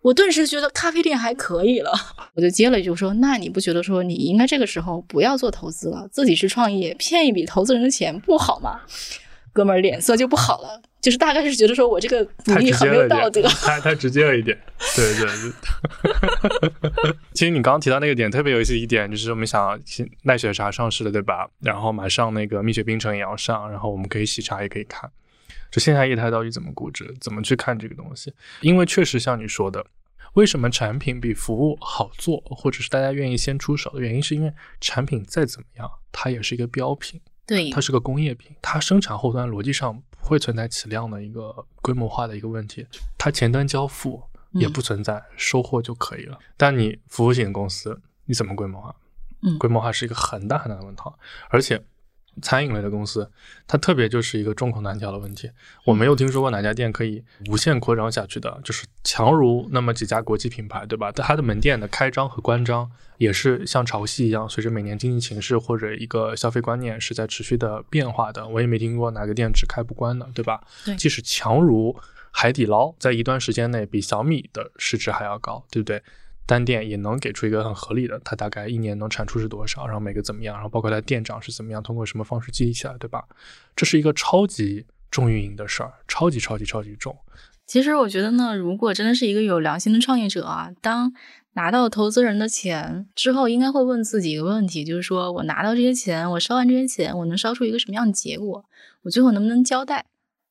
[0.02, 1.92] 我顿时觉得咖啡店还可以了。
[2.34, 8.82] 我就接了一句说，那你不觉得说你应该这个时候不要做投资了，自己去创业，骗一笔投资人的钱不好吗？
[9.54, 10.82] 哥们儿脸色就不好了。
[11.00, 14.58] 就是大概是觉得说我这个鼓励很没有道德，太太直接了一点。
[14.96, 17.14] 对对对。
[17.34, 19.80] 其实你刚刚提到那个点特别有意思一点，就是我们想
[20.24, 21.48] 奈雪茶上市了，对吧？
[21.60, 25.10] 然后马上那个蜜雪冰城也要上，然后我们可以喜茶也可以看。
[25.72, 28.34] 就线下业态到底怎么估值，怎么去看这个东西？
[28.62, 29.86] 因为确实像你说的，
[30.34, 40.02] 为什么产品比服务好做，或者是大家愿意先出手的原因，是因为产品再怎么样，它也是一个标品，对，它是个工业品，它生产后端逻辑上。
[40.28, 42.86] 不会存在起量的一个规模化的一个问题，
[43.18, 46.38] 它前端交付也不存在，收货就可以了。
[46.58, 48.94] 但你服务型公司，你怎么规模化？
[49.44, 51.04] 嗯，规模化是一个很大很大的问题，
[51.48, 51.82] 而且。
[52.42, 53.30] 餐饮类的公司，
[53.68, 55.50] 它特别就是一个众口难调的问题。
[55.86, 61.12] 我没有听说过哪家店可以无限扩张下去的，就是强如那么几家国际品牌，对吧？
[61.14, 68.48] 但它的门店的开张和关张也是像潮汐一样，随着每年经济形势或者一个消费观念是在持续的变化的。
[68.48, 70.62] 我也没听过哪个店只开不关的，对吧？
[70.86, 71.96] 对，即使强如
[72.32, 76.02] 海底捞，在一段时间内比小米的市值还要高，对不对？
[76.48, 83.26] 单店也能给出一个很合理的，它大概一年能产出是多少，然后每个怎么样，然后包括它店长是怎么样，通过什么方式记忆起来，对吧？
[83.76, 87.16] 这是一个超级重运营的事儿，超级超级超级重。
[87.66, 91.14] 其实我觉得呢，如果真的是一个有良心的创业者啊，当
[91.54, 98.64] 拿到投资人的钱之后，应该会问自己一个问题，就是说我拿到这些钱，我烧完这些钱，我能烧出一个什么样的结果？
[99.02, 100.06] 我最后能不能交代，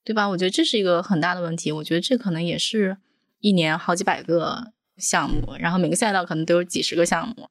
[0.05, 0.29] 对吧？
[0.29, 1.73] 我觉得这是一个很大的问题。
[1.73, 2.99] 我觉得这可能也是
[3.41, 4.73] 一年好几百个。
[4.99, 7.49] 项目，然后每个赛道可能都有几十个项目，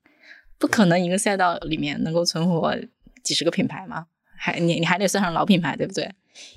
[0.58, 2.76] 不可能一个赛道里面能够存活
[3.24, 4.06] 几十个品牌嘛？
[4.38, 6.12] 还你你还得算上老品牌，对不对？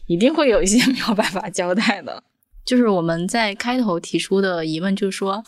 [0.07, 2.23] 一定会有一些 没有办法交代的。
[2.65, 5.43] 就是我们在开头提出的疑问，就是说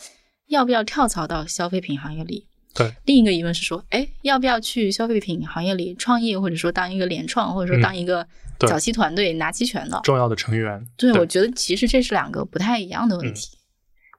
[0.46, 2.46] 要不要跳槽到消费品行业里？
[2.74, 2.94] 对。
[3.05, 8.26] 另一个疑问是说，哎，要不要去消费品行业里创业，或者说当一个联创，或者说当一个
[8.61, 10.83] 早期团队拿期权的重要的成员？
[10.96, 13.50] 对，我觉得其实这是两个不太一样的问题。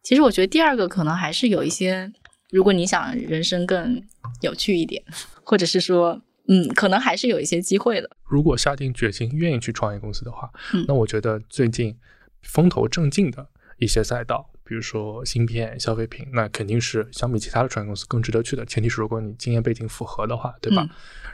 [0.03, 2.11] 其实我觉得第二个可能还是有一些，
[2.49, 4.01] 如果你想人生更
[4.41, 5.03] 有趣一点，
[5.43, 8.09] 或者是说，嗯，可能还是有一些机会的。
[8.23, 10.49] 如果下定决心愿意去创业公司的话，
[10.87, 11.95] 那我觉得最近
[12.41, 18.65] 风头正劲的一些赛道，比如说芯片、消费品，那肯定是相比其他的创业公司更值得去的。
[18.65, 20.87] 前提是如果你经验背景符合的话，对吧？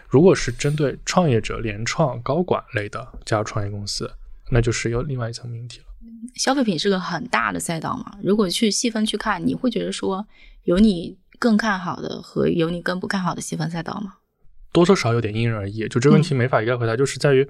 [0.10, 4.12] 如果是针对创业者、联创、高管类的加入创业公司，
[4.52, 5.86] 那就是有另外一层命题了。
[6.36, 10.26] 消费品是个很大的赛道嘛，如果去细分去看，你会觉得说
[10.64, 14.16] 有你更看好的和有你更不看好的细分赛道吗？
[14.72, 17.48] 多多少有点因人而异，就这个问题没法一概回答，就是在于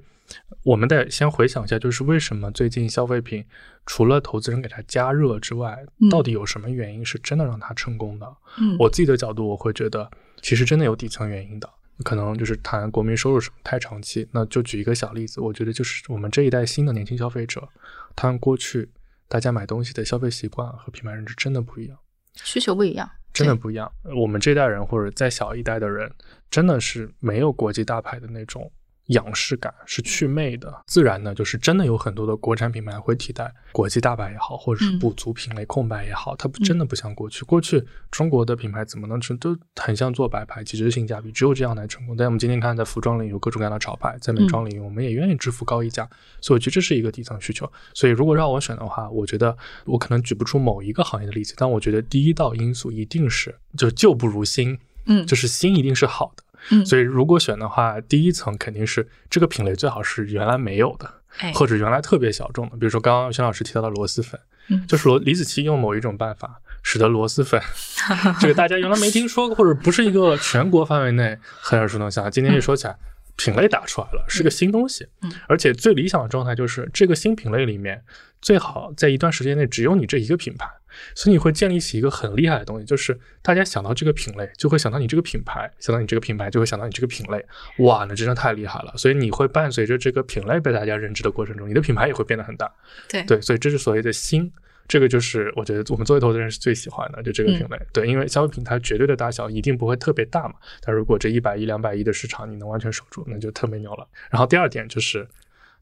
[0.62, 3.44] 我们得先回想一下，就是为什么最近消费品
[3.84, 5.76] 除了投资人给它加热之外，
[6.10, 8.26] 到底有什么原因是真的让它成功的？
[8.58, 11.68] 嗯，我自己的角度，我会觉得其实真的有底层原因的。
[12.04, 17.68] 可能就是谈国民收入什么太长期，那就举一个小例子，我觉得就是我们这一代新的年轻消费者，
[18.14, 18.88] 他们过去
[19.28, 21.98] 大家买东西的消费习惯和品牌认知真的不一样，
[22.42, 23.90] 需求不一样，真的不一样。
[24.16, 26.10] 我们这代人或者再小一代的人，
[26.50, 28.70] 真的是没有国际大牌的那种。
[29.08, 37.44] 仰视感是祛魅的，自然呢，就是真的有很多的国产品牌会替代国际大牌也好，或者是补足品类空白也好，它不真的不像过去。
[37.44, 42.16] 过去中国的品牌怎么能成，都很像做白牌，极致性价比，只有这样来成功。
[42.16, 46.08] 但我们今天看，在服装领域有各种各样的潮牌，在美妆领域，我们也愿意支付高溢价，
[46.40, 47.70] 所以我觉得这是一个底层需求。
[47.94, 56.42] 所以如果让我选的话，我觉得我可能举不出某一个行业的例子，但我觉得第一道因素一定是，就旧不如新，嗯，就是新一定是好的。
[56.70, 61.10] 嗯，所以如果选的话，第一层肯定是这个品类最好是原来没有的，
[61.54, 62.76] 或者原来特别小众的。
[62.76, 64.40] 比如说刚刚轩老师提到的螺蛳粉，
[64.86, 67.60] 就是罗李子柒用某一种办法，使得螺蛳粉
[68.40, 72.30] 这个大家原来没听说过，或者不是一个全国范围内很耳熟能详。
[72.30, 72.96] 今天一说起来，
[73.36, 75.06] 品类打出来了，是个新东西。
[75.22, 78.02] 嗯，而且最理想的状态就是这个新品类里面，
[78.42, 80.68] 最好在一段时间内只有你这一个品牌。
[81.14, 87.44] 所以你会建立起一个很厉害的东西，就是大家想到这个品类，就会想到你这个品牌；想到你这个品牌，就会想到你这个品类。
[87.84, 88.92] 哇，那真的太厉害了！
[88.96, 92.72] 所以你会伴随着这个品类被大家认知的过程中，你的品牌也会变得很大。
[93.08, 94.52] 对对，所以这是所谓的新，
[94.86, 97.80] 这个就是我觉得我们作为投资人是最喜欢的，就这个品类。
[97.92, 104.06] 对，因为消费品它绝对的大小一定不会特别大嘛，但如果这一百亿、两百亿的市场你能完全守住，那就特别牛了。
[104.30, 105.28] 然后第二点就是，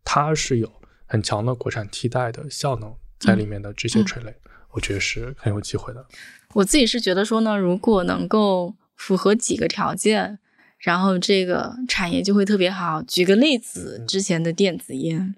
[0.04, 0.72] 它是有
[1.06, 4.34] 很强的国产替代的效能在里面的这些垂类。
[4.76, 6.06] 我觉得是很有机会的。
[6.52, 10.38] 我自己是觉得说呢，如果能够符合几个条件，
[10.78, 13.02] 然后这个产业就会特别好。
[13.02, 15.34] 举个例子，之前的电子烟，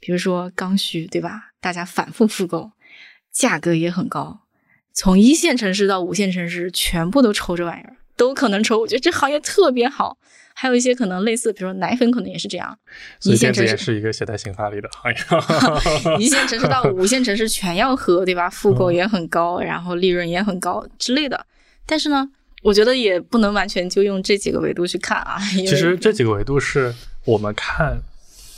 [0.00, 1.52] 比如说刚需，对吧？
[1.60, 2.72] 大家反复复购，
[3.30, 4.40] 价格也很高，
[4.92, 8.80] 从一线城市到五线城市，全部都抽这玩意儿，都可能抽。
[8.80, 10.16] 我觉得这行业特别好。
[10.60, 12.76] 还有一些可能类似，比如说奶粉，可能也是这样。
[13.22, 15.18] 一线城市是一个携带性发力的行业。
[16.18, 18.50] 一线城市到五线城市全要喝，对吧？
[18.50, 21.46] 复购也很高，然后利润也很高之类的。
[21.86, 22.28] 但是呢，
[22.64, 25.38] 我觉得也不能完全就用这几个维度去看啊。
[25.38, 26.92] 其实这几个维度是
[27.24, 27.96] 我们看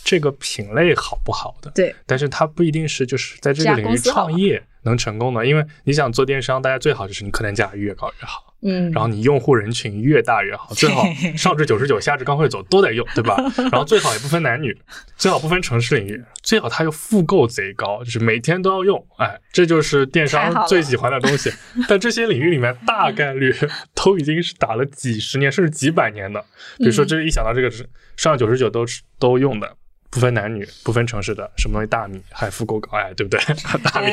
[0.03, 1.71] 这个品类好不好的。
[1.75, 1.95] 对。
[2.07, 8.47] 但是它不一定是就是在这个领域创业能成功的，因为你想做电商，大家最好就是你客单价越高越好。
[8.63, 11.03] 嗯，然后你用户人群越大越好，最好
[11.35, 13.35] 上至九十九，下至刚会走都得用，对吧？
[13.57, 14.79] 然后最好也不分男女，
[15.17, 21.51] 最好不分城市领域，最好它又复购贼高，就是每天都要用，哎，这就是电商最喜欢的东西。
[21.89, 23.51] 但这些领域里面大概率
[23.95, 26.45] 都已经是打了几十年甚至几百年的，
[26.77, 27.89] 比如说这一想到这个是
[28.19, 29.75] 上九十九都是都用的。
[30.11, 33.41] 不分男女，不分城市的，什么东西大米海富够高哎，对不对？
[33.85, 34.11] 大米，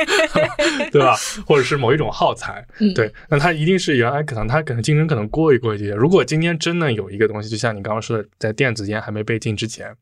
[0.92, 1.16] 对吧？
[1.46, 5.94] 或者是某一种耗材，对，那它一定是原来可能它可能竞争可能过一过一些。
[5.94, 9.94] 如果今天真的有一个东西，就像你刚刚说的，在电子烟还没被禁之前。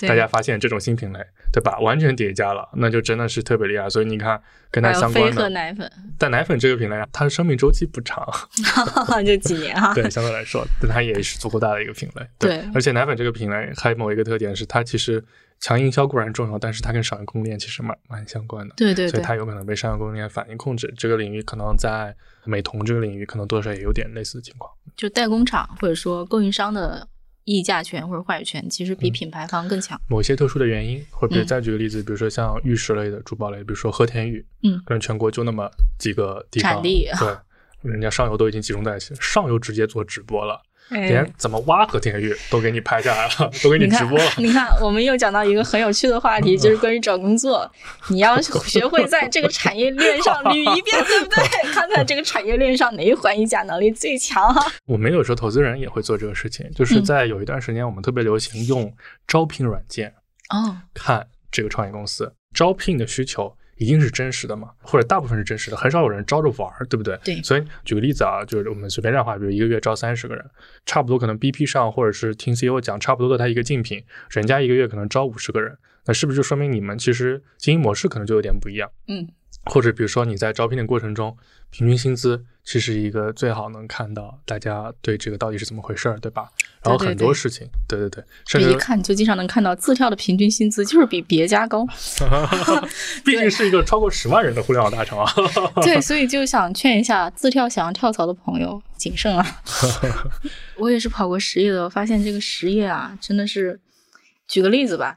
[0.00, 1.18] 大家发现这种新品类，
[1.52, 1.78] 对吧？
[1.80, 3.88] 完全叠加了，那就真的是特别厉害。
[3.88, 8.26] 所以你看，跟它相关的奶粉，但奶粉这个品类，它的生命周期不长，
[9.24, 9.92] 就几年哈。
[9.96, 12.26] 对，相对来说，但它也是足够大的一个品类。
[12.38, 15.24] 对，而且奶粉这个品类还有某一个特点是，它其实
[15.60, 18.74] 强营销固然重要，但是它跟商业供应链其实蛮蛮相关的。
[18.76, 20.92] 对对，所以它有可能被商业供应链反应控制。
[20.96, 24.70] 这个领域可能在美瞳这个领域，可能多少也有点类似的情况。
[24.96, 27.08] 就代工厂或者说供应商的。
[27.46, 29.98] 议价权或者话语权其实比品牌方更强。
[30.08, 40.60] 某些特殊的原因，或者再举个例子，比如说像玉石类的珠宝类，比如说和田玉，嗯，可能全国就那么几个地方，产地，对，人家上游都已经集中在一起，上游直接做直播了。
[40.90, 44.24] 连怎么挖和田玉都给你拍下来了，都给你直播了。
[44.36, 47.70] 你看，我们又讲到一个很有趣的话题， 就是关于找工作。
[48.08, 51.44] 你要学会在这个产业链上捋一遍， 对不对？
[51.72, 54.64] 看看这个产业链上哪一环议价能力最强哈。
[54.86, 58.92] 我们有时候投资人也会做这个事情，就是在有一段时间，我们特别流行用
[59.26, 60.14] 招聘软件
[60.50, 63.56] 哦，看这个创业公司招聘的需求。
[63.76, 67.18] 一定是真实的嘛，或者大部分是真实的，很少有人招着玩儿，对不对？
[67.24, 67.42] 对。
[67.42, 70.44] 所以举个例子啊，就是我们随便这样话，比如一个月招三十个人，
[70.84, 78.90] 差不多可能 BP 上或者是听 CEO 讲，差不多的他一个竞品，人家一个月可能招五十个人，那是不是就说明你们其实经营模式可能就有点不一样？
[79.08, 79.28] 嗯。
[79.66, 81.36] 或者比如说你在招聘的过程中，
[81.70, 86.48] 平均薪资其实一个最好能看到大家对这个到底是怎么回事儿，对吧？
[86.82, 91.84] 然后很多事情，对对对，甚至一看就经常能看到自跳的平均薪资就是比别家高，
[93.24, 95.32] 毕竟是一个超过十万人的互联网大厂啊。
[95.82, 99.44] 对，所以就想劝一下自跳想要跳槽的朋友谨慎啊。
[100.78, 103.80] 我也是跑过实业的，我发现这个实业啊，真的是，
[104.46, 105.16] 举个例子吧，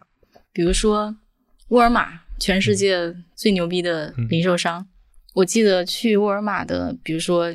[0.52, 1.16] 比如说
[1.70, 2.22] 沃尔玛。
[2.40, 4.88] 全世界最牛逼的零售商，
[5.34, 7.54] 我记得去沃尔玛的，比如说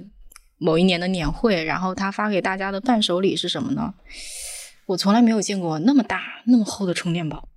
[0.58, 3.94] 某一年的年会，然后他发给大家的伴手礼是什么呢？
[4.86, 7.48] 我从来没有见过那么大、那么厚的充电宝，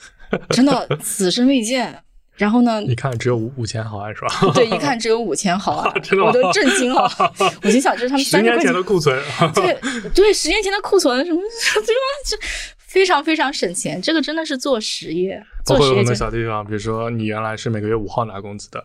[0.50, 2.02] 真的此生未见。
[2.36, 2.82] 然后呢？
[2.82, 4.28] 一看只有五五千毫安是吧？
[4.52, 5.90] 对，一看只有五千毫安，
[6.22, 7.10] 我都震惊了。
[7.64, 9.18] 我心想，这是他们十年前的库存。
[9.54, 9.74] 对
[10.14, 11.40] 对，十年前的库存什么？
[11.40, 12.44] 对吧？
[12.96, 15.38] 非常非常省钱，这个真的是做实业。
[15.66, 18.82] 包括有很多小地方，比如说你原来是每个月五号拿工资的，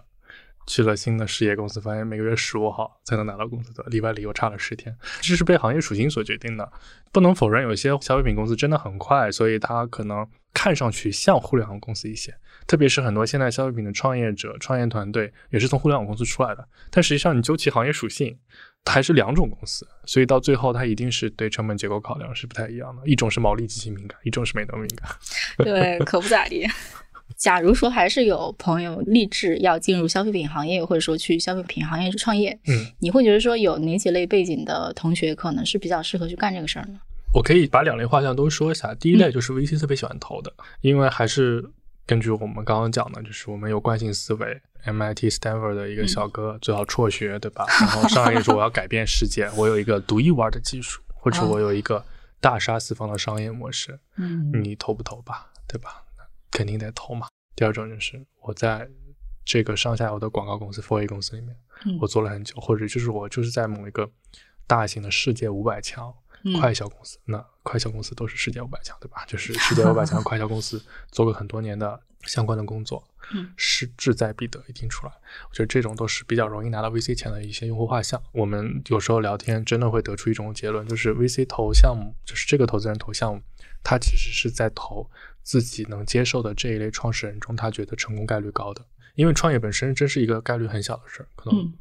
[0.68, 4.94] 去了新的实业公司，发现每个月十五号才能拿到工资的，里外里又差了十天。
[5.22, 6.70] 这是被行业属性所决定的。
[7.14, 12.36] 不能否认，有些消费品公司真的很快，所以它可能看上去像互联网公司一些。
[12.68, 18.38] 特别是很多现在消费品的创业者、创业团队也是从互联网公司出来的，但实际上你究其行业属性。
[18.86, 23.02] 还是两种公司，所以到最后它一定是对成本结构考量是不太一样的。
[23.06, 25.10] 一种是毛利极其敏感，一种是没那么敏感。
[25.58, 26.68] 对，可不咋地。
[27.38, 37.00] 假如说还是有朋友立志要进入消费品行业，或者说去消费品行业创业，嗯，你会觉得说有哪几类背景的同学可能是比较适合去干这个事儿呢？
[37.34, 38.94] 我可以把两类画像都说一下。
[38.96, 41.64] 第一类就是 VC 特别喜欢投的，因为还是
[42.12, 44.62] 根据我们刚刚讲的，就是我们有惯性思维。
[44.84, 47.66] MIT Stanford 的一个小哥，最好辍学，对吧？
[47.80, 52.04] 然后上来说我要改变世界，我有一个独一无二的技术，或者我有一个
[52.42, 55.54] 大杀四方的商业模式，嗯，你投不投吧？
[55.66, 56.04] 对吧？
[56.52, 57.28] 肯定得投嘛。
[57.56, 58.86] 第二种就是我在
[59.46, 61.56] 这个上下游的广告公司、4A 公司里面，
[62.02, 64.12] 我做了很久，或者就是我就是在某一个
[64.68, 69.24] 大型的世界五百强嗯快销公司，那快销公司都是世界五百强，对吧？
[69.28, 75.12] 就是世界五百强 快销公司做过很多年的相关的工作，嗯，是志在必得，一定出来。
[75.50, 78.22] 我觉得这种都是比较容易拿到 VC 钱的一些用户画像。
[78.32, 83.42] 我们有时候聊天真的会得出一种结论，就是 VC 投项目，就是这个投资人投项目，
[83.84, 85.10] 他其实是在投
[85.44, 88.86] 自己能接受的这一类创始人中，他觉得成功概率高的。
[89.16, 91.74] 因为创业本身真是一个概率很小的事儿，可能嗯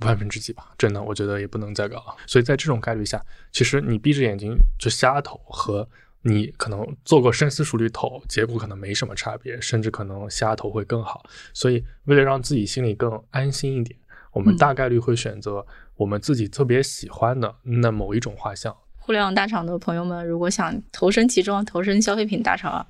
[0.00, 2.16] 万分之几吧，真的，我觉得也不能再高了。
[2.26, 3.22] 所以在这种概率下，
[3.52, 5.88] 其实你闭着眼睛就瞎投和
[6.22, 11.24] 你可能做过深思熟虑投，结果可能没什么差别，甚至可能瞎投会更好。
[11.52, 13.98] 所以为了让自己心里更安心一点，
[14.32, 15.64] 我们嗯大概率会选择
[15.96, 18.76] 我们自己特别喜欢的那某一种画像。
[19.00, 22.86] 互联网大厂的朋友们，如果想投身其中，投身消费品大厂啊，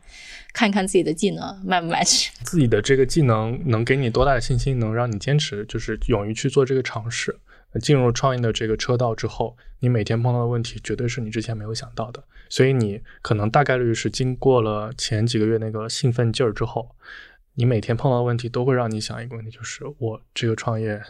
[0.53, 2.29] 看一看自己的技能卖不 match。
[2.43, 7.39] 自己的这个技能能给你多大的信心，能让你坚持，就是勇于去做这个尝试。
[7.81, 16.97] 进入创业的这个车道之后，你每天碰到的问题绝对是你之前没有想到的，所以你可能大概率是经过了前几个月那个兴奋劲儿之后，
[17.55, 21.01] 你每天碰到的问题都会让你想一个问题，就是我这个创业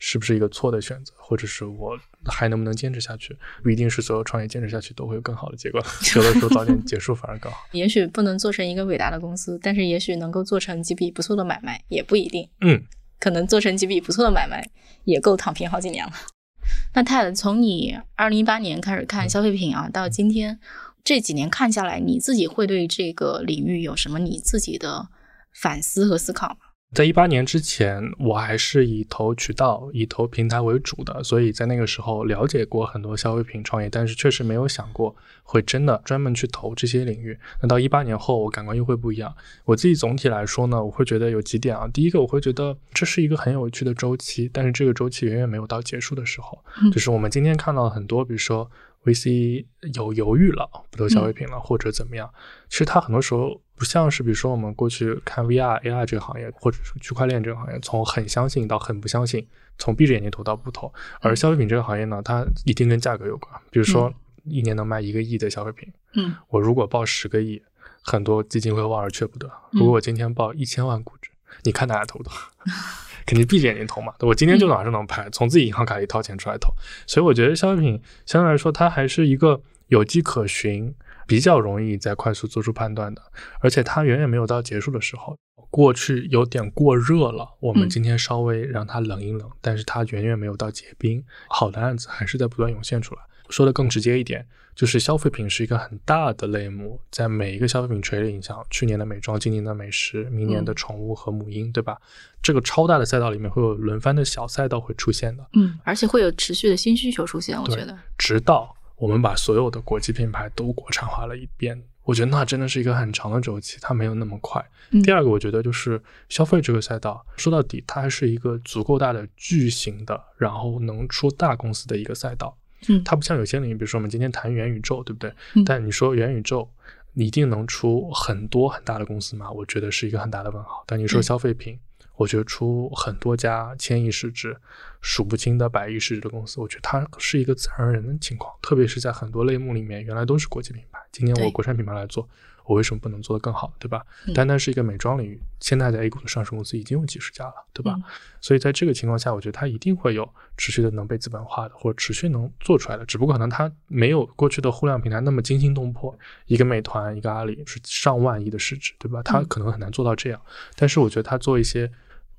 [0.00, 3.36] 是不是一个错的选择，或者是我还能不能坚持下去？
[3.62, 5.80] 不一定是所有创业坚持下去都会有更好的结果，
[6.16, 7.58] 有的时候早点结束反而更好。
[7.72, 12.48] 也许不能做成一个伟大的公司，但是也许能够做成几笔不错的买卖，也不一定。
[12.62, 12.82] 嗯，
[13.20, 14.68] 可能做成几笔不错的买卖，
[15.04, 16.12] 也够躺平好几年了。
[16.94, 20.58] 那泰，从你二零一八年开始看消费品啊，到今天
[21.04, 25.08] 这几年看下来，你自己会对这个领域有什么你自己的
[25.52, 26.56] 反思和思考吗？
[26.92, 35.14] 在一八年之前，我还是以投渠道、以投平台为主的，所以在那个时候了解过很多消费品创业，但是确实没有想过
[35.44, 37.38] 会真的专门去投这些领域。
[37.62, 39.32] 那到一八年后，我感官又会不一样。
[39.64, 41.86] 我自己总体来说呢，我会觉得有几点啊。
[41.94, 46.58] 第一个，我会觉得这是一个很有趣的周期，但是这个周期远远没有到结束的时候。
[46.82, 48.68] 嗯就是我们今天看到很多，比如说
[49.04, 49.64] VC
[49.94, 52.28] 有犹豫了，不投消费品了，或者怎么样。
[52.68, 59.46] 其实它很多时候不像是，比如说我们过去看 VR、AI 这个行业，或者是区块链这个行业，从很相信到很不相信，
[59.78, 60.92] 从闭着眼睛投到不投。
[61.22, 63.58] 而消费品这个行业呢，它一定跟价格有关。
[63.70, 64.12] 比如说
[64.44, 67.62] 一年能卖一个亿的消费品，嗯我如果报十个亿，
[68.02, 69.46] 很多基金会望而却步的。
[69.72, 71.30] 嗯如果我今天报一千万估值，
[71.62, 72.32] 你看大家投不投？
[73.24, 74.12] 肯定闭着眼睛投嘛。
[74.18, 76.70] 我今天就马上能拍，从自己银行卡里掏钱出来投。
[77.06, 80.94] 所以我觉得消费品相对来说，它还是一个有迹可循、
[81.30, 83.22] 比较容易在快速做出判断的，
[83.60, 85.36] 而且它远远没有到结束的时候。
[85.70, 91.22] 过去有点过热了，我们嗯今天稍微让它冷一冷，但是它远远没有到结冰。
[91.48, 93.20] 好的案子还是在不断涌现出来。
[93.50, 101.96] 说的更直接一点，就是消费品是一个很大的类目，在每一个消费品垂类影响去年的美妆，今年的美食，明年的宠物和母婴，对吧？
[102.42, 107.96] 这个超大的赛道里面会有轮番的小赛道会出现的，嗯，而且会有持续的新需求出现，我觉得。
[108.18, 111.82] 直到我们把所有的国际品牌都国产化了一遍。
[112.04, 114.64] 我觉得那真的是一个很长的周期，它没有那么快。
[114.90, 122.56] 嗯第二个，我觉得就是消费这个赛道，说到底，它还是一个足够大的巨型的，然后能出大公司的一个赛道。
[122.88, 125.32] 嗯它不像有些领域，比如说我们今天谈元宇宙，对不对？
[125.54, 126.68] 嗯但你说元宇宙，
[127.12, 129.50] 你一定能出很多很大的公司吗？
[129.50, 130.82] 我觉得是一个很大的问号。
[130.86, 131.78] 但你说消费品，
[132.20, 134.54] 我觉得出很多家千亿市值、
[135.00, 138.54] 数不清的百亿市值的公司，我觉得它是一个自然而然的情况。
[138.60, 142.28] 特别是在很多类目里面，原来都是国际品牌，今天我国产品牌来做，
[142.66, 144.04] 我为什么不能做得更好，对吧？
[144.26, 147.94] 嗯单单是一个美妆领域，现在在 A 股的上市公司已经有几十家了，对吧？
[147.96, 148.02] 嗯
[148.42, 156.14] 所以在这个情况下，我觉得它一定会有持续的能被资本化的，或者持续能做出来的，只不过可能它没有过去的互联网平台那么惊心动魄。
[156.44, 159.22] 一个美团，一个阿里是上万亿的市值，对吧？
[159.22, 160.40] 它嗯可能很难做到这样，
[160.76, 161.90] 但是我觉得它做一些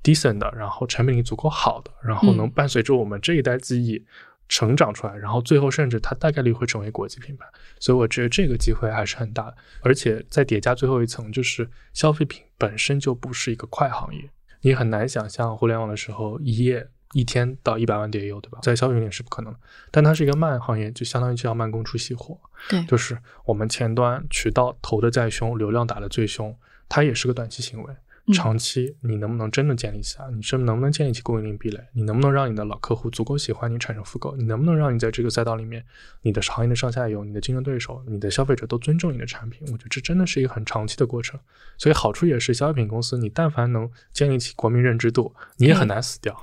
[0.03, 4.05] decent 的，然后产品力足够好的，然后能嗯伴随着我们这一代记忆
[4.49, 7.45] 成长出来，然后最后甚至它大概率会成为国际品牌。
[7.79, 14.29] 所以我觉得这个机会还是很大的，而且再叠加最后一层，就是消费品本身就不是一个快行业。
[14.61, 18.59] 你很难想象互联网的时候，一夜一天到一百万点也有，对吧？
[18.61, 19.59] 在消费品里是不可能的。
[19.89, 22.39] 但它是一个慢行业，就相当于就要慢工出细活。
[22.69, 26.55] 对，就是我们前端渠道投的再凶，流量打的最凶，
[26.87, 27.93] 它也是个短期行为。
[28.27, 30.29] 嗯长期你能不能真的建立起来？
[30.31, 31.79] 你真能不能建立起供应链壁垒？
[31.93, 34.35] 你能不能让你的老客户足够喜欢你，产生复购？
[34.35, 35.83] 你能不能让你在这个赛道里面，
[36.21, 39.61] 你的行业的上下游、你的竞争对手、你的消费者都尊重你的产品？
[39.71, 41.39] 我觉得这真的是一个很长期的过程。
[41.77, 46.37] 所以好处也是消费品公司，你但凡能建立起国民认知度，你也很难死掉。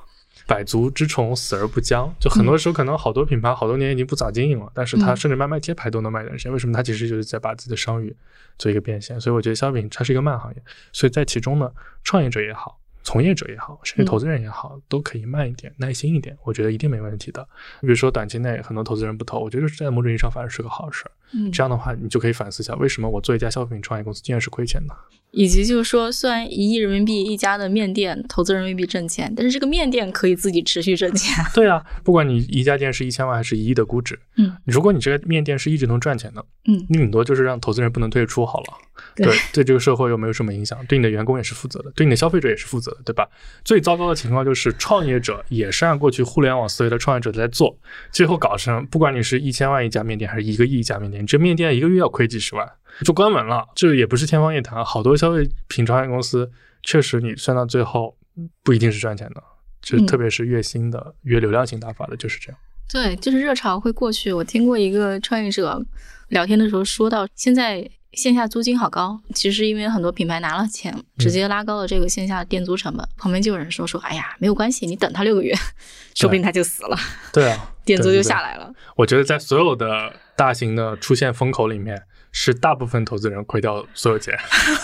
[0.49, 2.11] 百足之虫，死而不僵。
[2.19, 6.51] 就很多时候，可能好多品牌好多年已经不咋经营了，但是它嗯甚至卖卖贴牌都能卖段时间。
[6.51, 6.73] 为什么？
[6.73, 8.17] 它其实就是在把自己的商誉
[8.59, 9.21] 做一个变现。
[9.21, 11.71] 所以我觉得消费品它是一个慢行业，所以在其中呢，
[12.03, 17.47] 创业者也好，从业者也好，甚至投资人也好，都可以慢一点、耐心一点，我觉得一定没问题的。
[17.83, 21.11] 比如说短期内很多投资人不投，我觉得在某种意义上反而是个好事儿。
[21.33, 24.95] 嗯，这样的话，你就可以反思一下，为什么我做一家消费品创业公司竟然是亏钱的？
[25.31, 31.37] 以及就是说，虽然一亿人民币一家的面店，投资人民币挣钱，但是这个面店可以自己持续挣钱。
[31.55, 38.67] 对啊，不管你一家店是一千万还是一亿的估值，嗯，如果你这个面店是一直能赚钱的，嗯，你顶多就是让投资人不能退出好了。
[39.15, 43.29] 对对，对这个社会又没有什么影响，对你的员工也是负责的，对你的消费者也是负责的，对吧？
[43.65, 47.77] 最糟糕的情况就是创业者也是按过去互联网思维的创业者在做，
[48.11, 52.69] 最后搞成不管你是一千万一家面店还是一个亿一家面店，你这面店一个月要亏几十万，
[53.05, 53.67] 就关门了。
[53.75, 56.51] 这也不是天方夜谭，好多消费品创业公司
[56.83, 58.17] 确实你算到最后
[58.63, 59.43] 不一定是赚钱的，
[59.83, 62.59] 就嗯特别是月薪的、月流量型打法的，就是这样。
[62.91, 64.33] 对，就是热潮会过去。
[64.33, 65.85] 我听过一个创业者
[66.29, 73.07] 聊天的时候说到，现在线下租金好高，其实因为很多品牌拿了钱，直接拉高了这个线下店租成本。
[73.19, 75.55] 旁边就有人说说，哎呀，没有关系，你等他六个月，
[76.17, 76.97] 说不定他就死了，
[77.31, 78.73] 对啊，店租就下来了。
[78.97, 84.35] 我觉得在所有的大型的出现风口里面，是大部分投资人亏掉所有钱，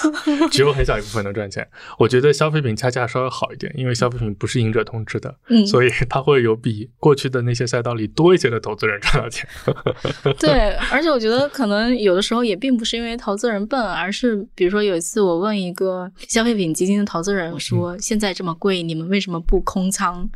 [0.50, 1.68] 只有很小一部分能赚钱。
[1.98, 9.46] 我觉得消费品恰恰稍微好一点，因为消费品不是赢者通吃的，嗯，所以它会有比过去的那些赛道里多一些的投资人赚到钱。
[10.40, 20.28] 对，而且我觉得可能有的时候也并不是因为投资人笨，而是比如说有一次我问一个消费品基金的投资人，我说现在这么贵，你们为什么不空仓？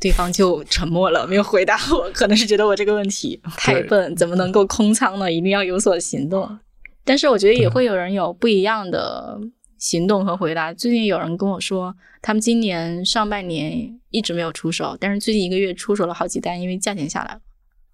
[0.00, 5.30] 对方就沉默了，没有回答我，可能是觉得我这个问题太笨，怎么能够空仓呢？
[5.30, 6.58] 一定要有所行动。
[7.04, 9.38] 但是我觉得也会有人有不一样的
[9.78, 10.72] 行动和回答。
[10.72, 17.40] 最近有人跟我说，他们今年上半年一直没有出手，但是最近一个月出手了好几单，因为价钱下来了。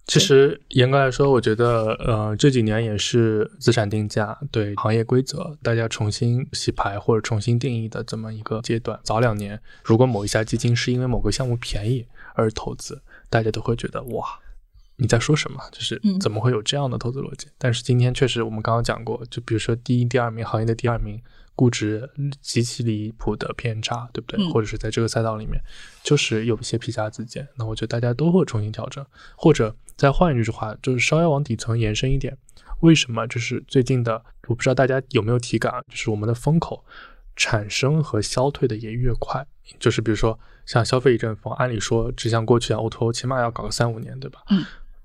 [0.07, 8.98] 其实严格来说，我觉得呃这几年也是资产定价对行业规则大家重新洗牌或者重新定义的这么一个阶段。
[9.02, 14.24] 早两年，如果某一家基金是因为某个项目便宜而投资，大家都会觉得哇。
[14.98, 15.61] 你在说什么？
[15.72, 17.48] 就是嗯怎么会有这样的投资逻辑？
[17.59, 21.20] 但是今天确实，我们刚刚讲过，就比如说第一、第二名行业的第二名，
[21.57, 22.09] 估值
[22.40, 24.38] 极其离谱的偏差，对不对？
[24.40, 25.61] 嗯或者是在这个赛道里面，
[26.04, 27.48] 就是有一些皮下自建。
[27.57, 29.04] 那我觉得大家都会重新调整，
[29.34, 32.36] 或者再换一句话，就是稍微往底层延伸一点。
[32.80, 33.26] 为什么？
[33.26, 36.84] 就是最近的，我不知道大家有没有体感，就是我们的风口
[37.34, 39.44] 产生和消退的也越快。
[39.80, 44.42] 就是比如说像消费一阵风，按理说只像过去啊，O2O 起码要搞个三五年，对吧？
[44.50, 44.62] 嗯，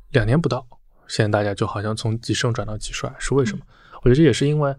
[0.09, 0.67] 两年不到，
[1.07, 3.65] 现在大家就好像从极盛转到极衰，是为什么？
[4.03, 4.75] 我觉得这也是因为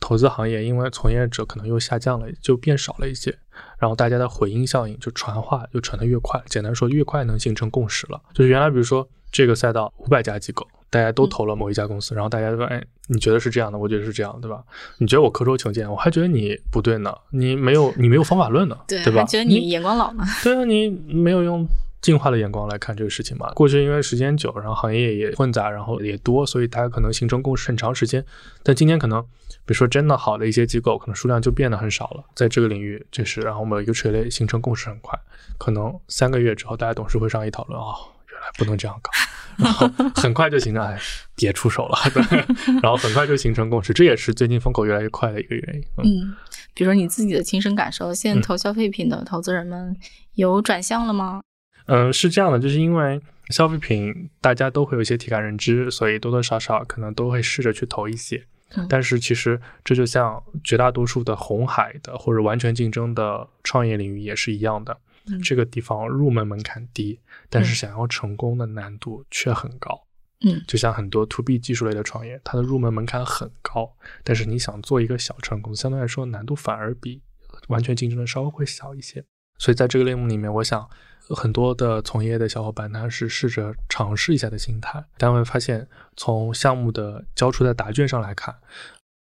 [0.00, 3.36] 投资行业，因为从业者可能又下降了，就变少了一些，
[3.78, 6.40] 然后大家的回音效应就传话就传得越快。
[6.46, 8.20] 简单说，越快能形成共识了。
[8.32, 14.62] 就是原来比如说这个赛道五百家机构，大家都投了某一家公司，然后大家说，哎，你觉得是这样的，我觉得是这样，对吧？
[14.98, 19.22] 你觉得我刻舟求剑，我还觉得你不对呢，你没有你没有方法论呢，对，对吧？
[19.22, 20.24] 还觉得你眼光老呢。
[20.44, 21.66] 对啊，你没有用
[22.02, 23.50] 进化的眼光来看这个事情嘛？
[23.54, 28.24] 过去因为时间久，然后行业也混杂，然后也多，所以大家可能形成共识很长时间。
[28.62, 29.20] 但今天可能，
[29.64, 32.24] 比如说真的好的一些机构，可能数量就变得很少了。
[32.34, 35.18] 在这个领域，这是然后某一个垂类形成共识很快，
[35.58, 37.94] 可能三个月之后，大家董事会上一讨论，哦，
[38.30, 39.10] 原来不能这样搞。
[39.56, 40.98] 然后很快就形成，哎，
[41.34, 42.44] 别出手了，对，
[42.82, 45.80] 然后很快就形成共识，这也是最近风口越来越快的一个原因。
[45.96, 46.36] 嗯嗯，
[46.74, 49.96] 比如说你自己的亲身感受，现在投消费品的投资人们
[50.34, 51.40] 有转向了吗？
[51.86, 53.20] 嗯，是这样的，就是因为
[53.50, 58.44] 消费品大家都会有一些体感认知，所以多多少少可能都会试着去投一些。
[58.76, 70.02] 嗯但是其实这就像绝大多数的红海的或者完全竞争的创业领域也是一样的，嗯这个地方入门门槛低，但是嗯想要成功的难度却很高。
[70.44, 77.22] 嗯就像很多 to B 技术类的创业，它的入门门槛很高，但是你想做一个小成功，相对来说难度反而比
[77.68, 79.24] 完全竞争的稍微会小一些。
[79.58, 80.86] 所以在这个类目里面，我想
[81.30, 88.54] 很多的从业的小伙伴他是试着尝试一下的心态，但会发现从项目的交出的答卷上来看，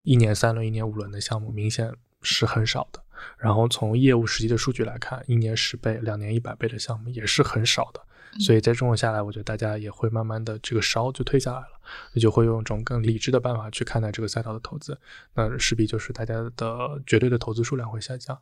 [0.03, 3.03] 一年三轮、一年五轮的项目明显是很少的。
[3.39, 8.01] 然后从业务实际的数据来看，一年十倍、两年一百倍的项目也是很少的。
[8.39, 11.81] 所以在这种下来，我觉得大家也会慢慢的这个烧就退下来了，
[12.13, 14.99] 那就会用一种更理智的办法去看待这个赛道的投资，
[15.33, 18.39] 那势必就是大家的绝对的投资数量会下降。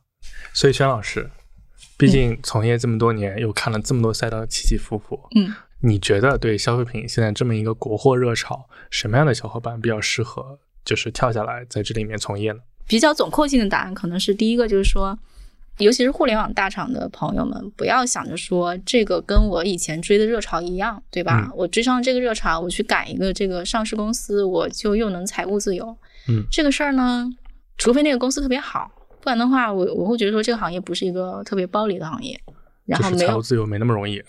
[0.53, 1.31] 所以轩老师，
[1.97, 12.61] 毕竟从业这么多年，又看了这么多赛道起起伏伏，嗯，你觉得对消费品现在这么一个国货热潮，什么样的小伙伴比较适合就是跳下来在这里面从业呢？
[12.87, 15.19] 比较总括性的答案可能是第一个，就是说，
[15.79, 21.47] 尤其是互联网大厂的朋友们，不要想着说这个跟我以前追的热潮一样，对吧？
[21.47, 25.97] 嗯我追上这个热潮，我去赶一个这个上市公司，我就又能财务自由。
[26.29, 27.31] 嗯这个事儿呢，
[27.79, 28.91] 除非那个公司特别好，
[29.25, 32.39] 不然的话，我我会觉得说这个行业不是一个特别暴利的行业，
[32.85, 34.23] 然后没有自由没那么容易。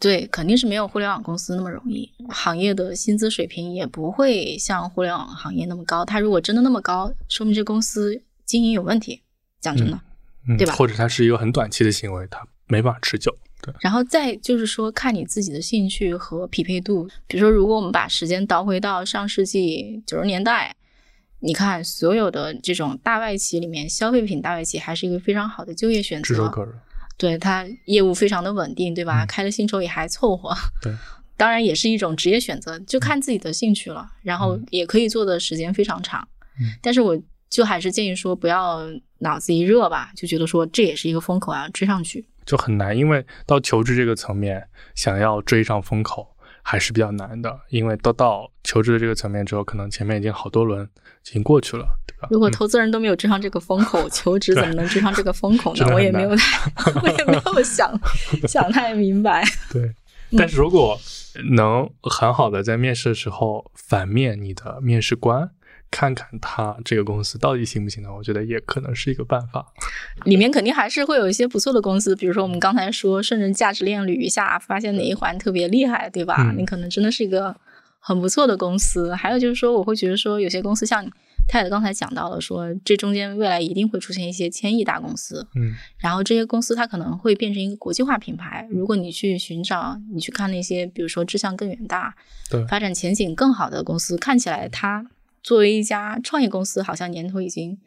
[0.00, 6.04] 对，肯定是没有互联网公司那么容易，行业的薪资水平也不会像互联网行业那么高。
[6.04, 9.22] 它如果真的那么高，说明这公司经营有问题。
[9.60, 10.00] 讲真的，
[10.48, 13.32] 嗯，对吧或者它是一个很短期的行为，它没办法持久。
[13.62, 17.08] 对，然后再就是说，看你自己的兴趣和匹配度。
[17.28, 20.74] 比如说，如果我们把时间倒回到上世纪九十年代，
[21.44, 26.26] 你看所有的这种大外企里面，消费品大外企还是一个非常好的就业选择。
[26.26, 26.72] 炙手可热。
[27.18, 29.24] 对它业务非常的稳定，对吧？
[29.24, 30.52] 嗯开的薪酬也还凑合。
[30.82, 30.90] 对，
[31.36, 34.10] 当然也是一种职业选择，就看自己的兴趣了。
[34.22, 36.26] 然后也可以做的时间非常长。
[36.58, 37.16] 嗯但是我
[37.50, 38.80] 就还是建议说，不要
[39.18, 42.26] 脑子一热吧，就觉得说这也是一个风口啊，追上去。
[42.46, 46.33] 就很难，因为到求职这个层面，想要追上风口
[46.64, 47.60] 还是比较难的。
[47.68, 52.28] 因为都到求职的这个层面之后，可能前面已经好多轮已经过去了，对吧？
[52.30, 55.86] 如果嗯投资人都没有追上这个风口， 求职怎么能追上这个风口呢？
[55.94, 57.96] 我也没有太，我也没有想
[58.48, 59.44] 想太明白。
[59.70, 59.94] 对，
[60.36, 60.98] 但是如果
[61.56, 65.50] 能很好的在面试的时候反面你的面试官，
[65.94, 68.12] 看看他这个公司到底行不行呢？
[68.12, 69.64] 我觉得也可能是一个办法。
[70.24, 76.34] 里面肯定还是会有一些不错的公司，比如说我们刚才说，顺着价值链捋一下，发现哪一环特别厉害，对吧？
[76.40, 77.54] 嗯你可能真的是一个
[78.00, 79.14] 很不错的公司。
[79.14, 81.08] 还有就是说，我会觉得说，有些公司像
[81.46, 88.66] 泰德刚才讲到了，说这中间未来一定会出现一些千亿大公司，嗯然后这些公司它可能会变成一个国际化品牌。
[88.68, 92.16] 如果你去寻找，你去看那些，比如说志向更远大、
[92.50, 95.06] 对发展前景更好的公司，看起来它
[95.44, 97.78] 作为一家创业公司，好像年头已经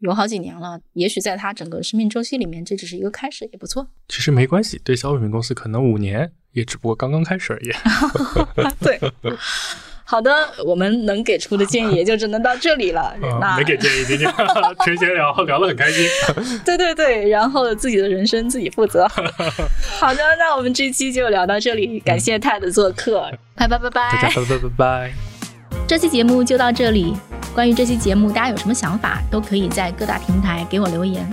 [0.00, 0.80] 有好几年了。
[0.94, 3.86] 也许在它整个生命周期里面，这只是一个开始，也不错。
[4.08, 7.70] 其实没关系，对消费品公司可能五年也只不过刚刚开始而已。
[8.82, 8.98] 对。
[10.04, 10.30] 好的，
[10.66, 13.16] 我们能给出的建议也就只能到这里了。
[13.20, 14.30] 那啊没给建议，今天
[14.84, 16.06] 纯闲聊，聊得很开心。
[16.64, 19.08] 对对对，然后自己的人生自己负责。
[19.98, 24.12] 好的，那我们这期就聊到这里，感谢泰的做客，拜拜拜拜。
[24.12, 25.31] 大家拜拜拜拜。
[25.86, 27.16] 这期节目就到这里。
[27.54, 31.28] 关于这期节目，大家有什么想法，都可以在各大平台给我留言。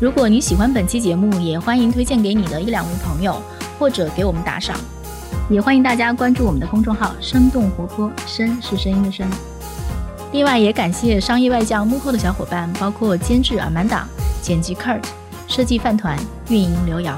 [0.00, 3.40] 如果你喜欢本期节目，也欢迎推荐给你的一两位朋友，
[3.78, 4.76] 或者给我们打赏。
[5.48, 9.28] 也欢迎大家关注我们的公众号“生动活泼”，声是声音的声。
[10.32, 14.08] 另外，也感谢商业外教幕后的小伙伴，包括监制阿曼达、
[14.42, 15.04] 剪辑 Kurt、
[15.46, 17.16] 设计饭团、运营刘瑶。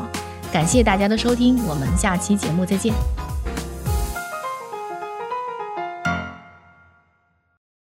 [0.53, 2.93] 感谢大家的收听，我们下期节目再见。